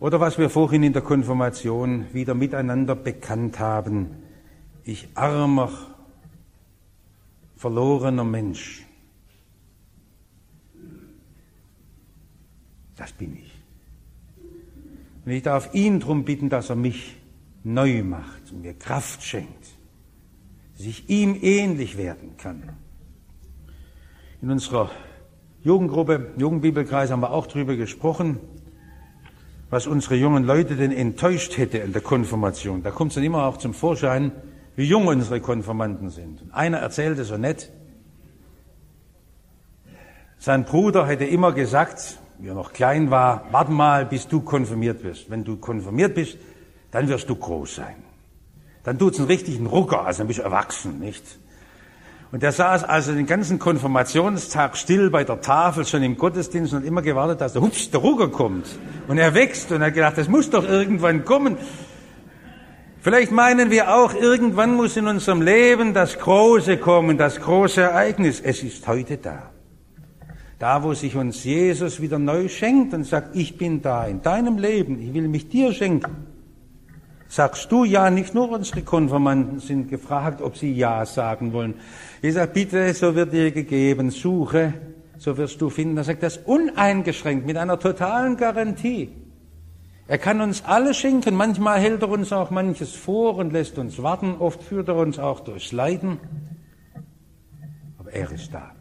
Oder 0.00 0.20
was 0.20 0.36
wir 0.36 0.50
vorhin 0.50 0.82
in 0.82 0.92
der 0.92 1.00
Konfirmation 1.00 2.04
wieder 2.12 2.34
miteinander 2.34 2.94
bekannt 2.94 3.58
haben. 3.58 4.10
Ich 4.84 5.08
armer, 5.14 5.70
verlorener 7.56 8.24
Mensch. 8.24 8.83
Das 12.96 13.12
bin 13.12 13.36
ich. 13.36 13.52
Und 15.24 15.32
ich 15.32 15.42
darf 15.42 15.74
ihn 15.74 16.00
darum 16.00 16.24
bitten, 16.24 16.50
dass 16.50 16.70
er 16.70 16.76
mich 16.76 17.16
neu 17.64 18.02
macht 18.02 18.52
und 18.52 18.62
mir 18.62 18.74
Kraft 18.74 19.22
schenkt, 19.22 19.66
dass 20.76 20.86
ich 20.86 21.08
ihm 21.08 21.36
ähnlich 21.40 21.96
werden 21.96 22.36
kann. 22.36 22.62
In 24.42 24.50
unserer 24.50 24.90
Jugendgruppe, 25.62 26.32
Jugendbibelkreis 26.36 27.10
haben 27.10 27.20
wir 27.20 27.30
auch 27.30 27.46
darüber 27.46 27.74
gesprochen, 27.74 28.38
was 29.70 29.86
unsere 29.86 30.14
jungen 30.14 30.44
Leute 30.44 30.76
denn 30.76 30.92
enttäuscht 30.92 31.56
hätte 31.56 31.78
in 31.78 31.92
der 31.92 32.02
Konfirmation. 32.02 32.82
Da 32.82 32.90
kommt 32.90 33.12
es 33.12 33.14
dann 33.14 33.24
immer 33.24 33.46
auch 33.46 33.56
zum 33.56 33.72
Vorschein, 33.72 34.30
wie 34.76 34.84
jung 34.84 35.06
unsere 35.06 35.40
Konfirmanden 35.40 36.10
sind. 36.10 36.42
Und 36.42 36.52
einer 36.52 36.78
erzählte 36.78 37.24
so 37.24 37.38
nett, 37.38 37.72
sein 40.38 40.64
Bruder 40.64 41.06
hätte 41.06 41.24
immer 41.24 41.52
gesagt, 41.52 42.18
wie 42.44 42.48
er 42.48 42.54
noch 42.54 42.74
klein 42.74 43.10
war, 43.10 43.46
warte 43.52 43.72
mal, 43.72 44.04
bis 44.04 44.28
du 44.28 44.42
konfirmiert 44.42 45.02
wirst. 45.02 45.30
Wenn 45.30 45.44
du 45.44 45.56
konfirmiert 45.56 46.14
bist, 46.14 46.36
dann 46.90 47.08
wirst 47.08 47.30
du 47.30 47.36
groß 47.36 47.76
sein. 47.76 47.96
Dann 48.82 48.98
tut's 48.98 49.18
einen 49.18 49.28
richtigen 49.28 49.64
Rucker, 49.66 50.04
also 50.04 50.22
ein 50.22 50.26
bisschen 50.26 50.44
erwachsen, 50.44 51.00
nicht? 51.00 51.24
Und 52.32 52.42
der 52.42 52.52
saß 52.52 52.84
also 52.84 53.14
den 53.14 53.24
ganzen 53.24 53.58
Konfirmationstag 53.58 54.76
still 54.76 55.08
bei 55.08 55.24
der 55.24 55.40
Tafel, 55.40 55.86
schon 55.86 56.02
im 56.02 56.18
Gottesdienst 56.18 56.74
und 56.74 56.84
immer 56.84 57.00
gewartet, 57.00 57.40
dass 57.40 57.54
der 57.54 57.62
Hups, 57.62 57.90
der 57.90 58.00
Rucker 58.00 58.28
kommt. 58.28 58.66
Und 59.08 59.16
er 59.16 59.32
wächst 59.32 59.72
und 59.72 59.80
er 59.80 59.86
hat 59.86 59.94
gedacht, 59.94 60.18
das 60.18 60.28
muss 60.28 60.50
doch 60.50 60.68
irgendwann 60.68 61.24
kommen. 61.24 61.56
Vielleicht 63.00 63.32
meinen 63.32 63.70
wir 63.70 63.94
auch, 63.94 64.12
irgendwann 64.12 64.74
muss 64.74 64.98
in 64.98 65.06
unserem 65.06 65.40
Leben 65.40 65.94
das 65.94 66.18
Große 66.18 66.76
kommen, 66.76 67.16
das 67.16 67.40
große 67.40 67.80
Ereignis. 67.80 68.42
Es 68.42 68.62
ist 68.62 68.86
heute 68.86 69.16
da. 69.16 69.53
Da, 70.58 70.82
wo 70.82 70.94
sich 70.94 71.16
uns 71.16 71.44
Jesus 71.44 72.00
wieder 72.00 72.18
neu 72.18 72.48
schenkt 72.48 72.94
und 72.94 73.04
sagt, 73.04 73.34
ich 73.34 73.58
bin 73.58 73.82
da 73.82 74.06
in 74.06 74.22
deinem 74.22 74.58
Leben, 74.58 75.00
ich 75.00 75.12
will 75.12 75.28
mich 75.28 75.48
dir 75.48 75.72
schenken. 75.72 76.28
Sagst 77.28 77.72
du 77.72 77.84
ja, 77.84 78.10
nicht 78.10 78.34
nur 78.34 78.50
unsere 78.50 78.82
Konfirmanden 78.82 79.58
sind 79.58 79.88
gefragt, 79.88 80.40
ob 80.40 80.56
sie 80.56 80.72
ja 80.72 81.04
sagen 81.04 81.52
wollen. 81.52 81.74
Jesus 82.22 82.36
sagt, 82.36 82.54
bitte, 82.54 82.94
so 82.94 83.16
wird 83.16 83.32
dir 83.32 83.50
gegeben, 83.50 84.10
suche, 84.10 84.74
so 85.18 85.36
wirst 85.36 85.60
du 85.60 85.68
finden. 85.68 85.96
Er 85.96 86.04
sagt 86.04 86.22
das 86.22 86.38
uneingeschränkt, 86.38 87.44
mit 87.46 87.56
einer 87.56 87.78
totalen 87.78 88.36
Garantie. 88.36 89.10
Er 90.06 90.18
kann 90.18 90.40
uns 90.42 90.64
alles 90.64 90.98
schenken, 90.98 91.34
manchmal 91.34 91.80
hält 91.80 92.02
er 92.02 92.10
uns 92.10 92.32
auch 92.32 92.50
manches 92.50 92.94
vor 92.94 93.36
und 93.36 93.52
lässt 93.52 93.78
uns 93.78 94.02
warten, 94.02 94.36
oft 94.38 94.62
führt 94.62 94.88
er 94.88 94.96
uns 94.96 95.18
auch 95.18 95.40
durchs 95.40 95.72
Leiden, 95.72 96.18
aber 97.98 98.12
er 98.12 98.30
ist 98.30 98.52
da. 98.52 98.72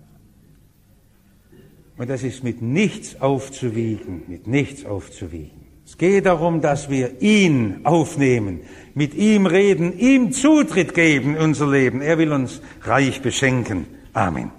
Und 2.03 2.09
das 2.09 2.23
ist 2.23 2.43
mit 2.43 2.61
nichts 2.61 3.21
aufzuwiegen, 3.21 4.23
mit 4.27 4.45
nichts 4.45 4.83
aufzuwiegen. 4.83 5.67
Es 5.85 5.97
geht 5.97 6.25
darum, 6.25 6.59
dass 6.59 6.89
wir 6.89 7.21
ihn 7.21 7.79
aufnehmen, 7.85 8.59
mit 8.93 9.13
ihm 9.13 9.45
reden, 9.45 9.97
ihm 9.97 10.33
Zutritt 10.33 10.95
geben 10.95 11.37
in 11.37 11.41
unser 11.41 11.71
Leben. 11.71 12.01
Er 12.01 12.17
will 12.17 12.33
uns 12.33 12.59
reich 12.81 13.21
beschenken. 13.21 13.85
Amen. 14.11 14.51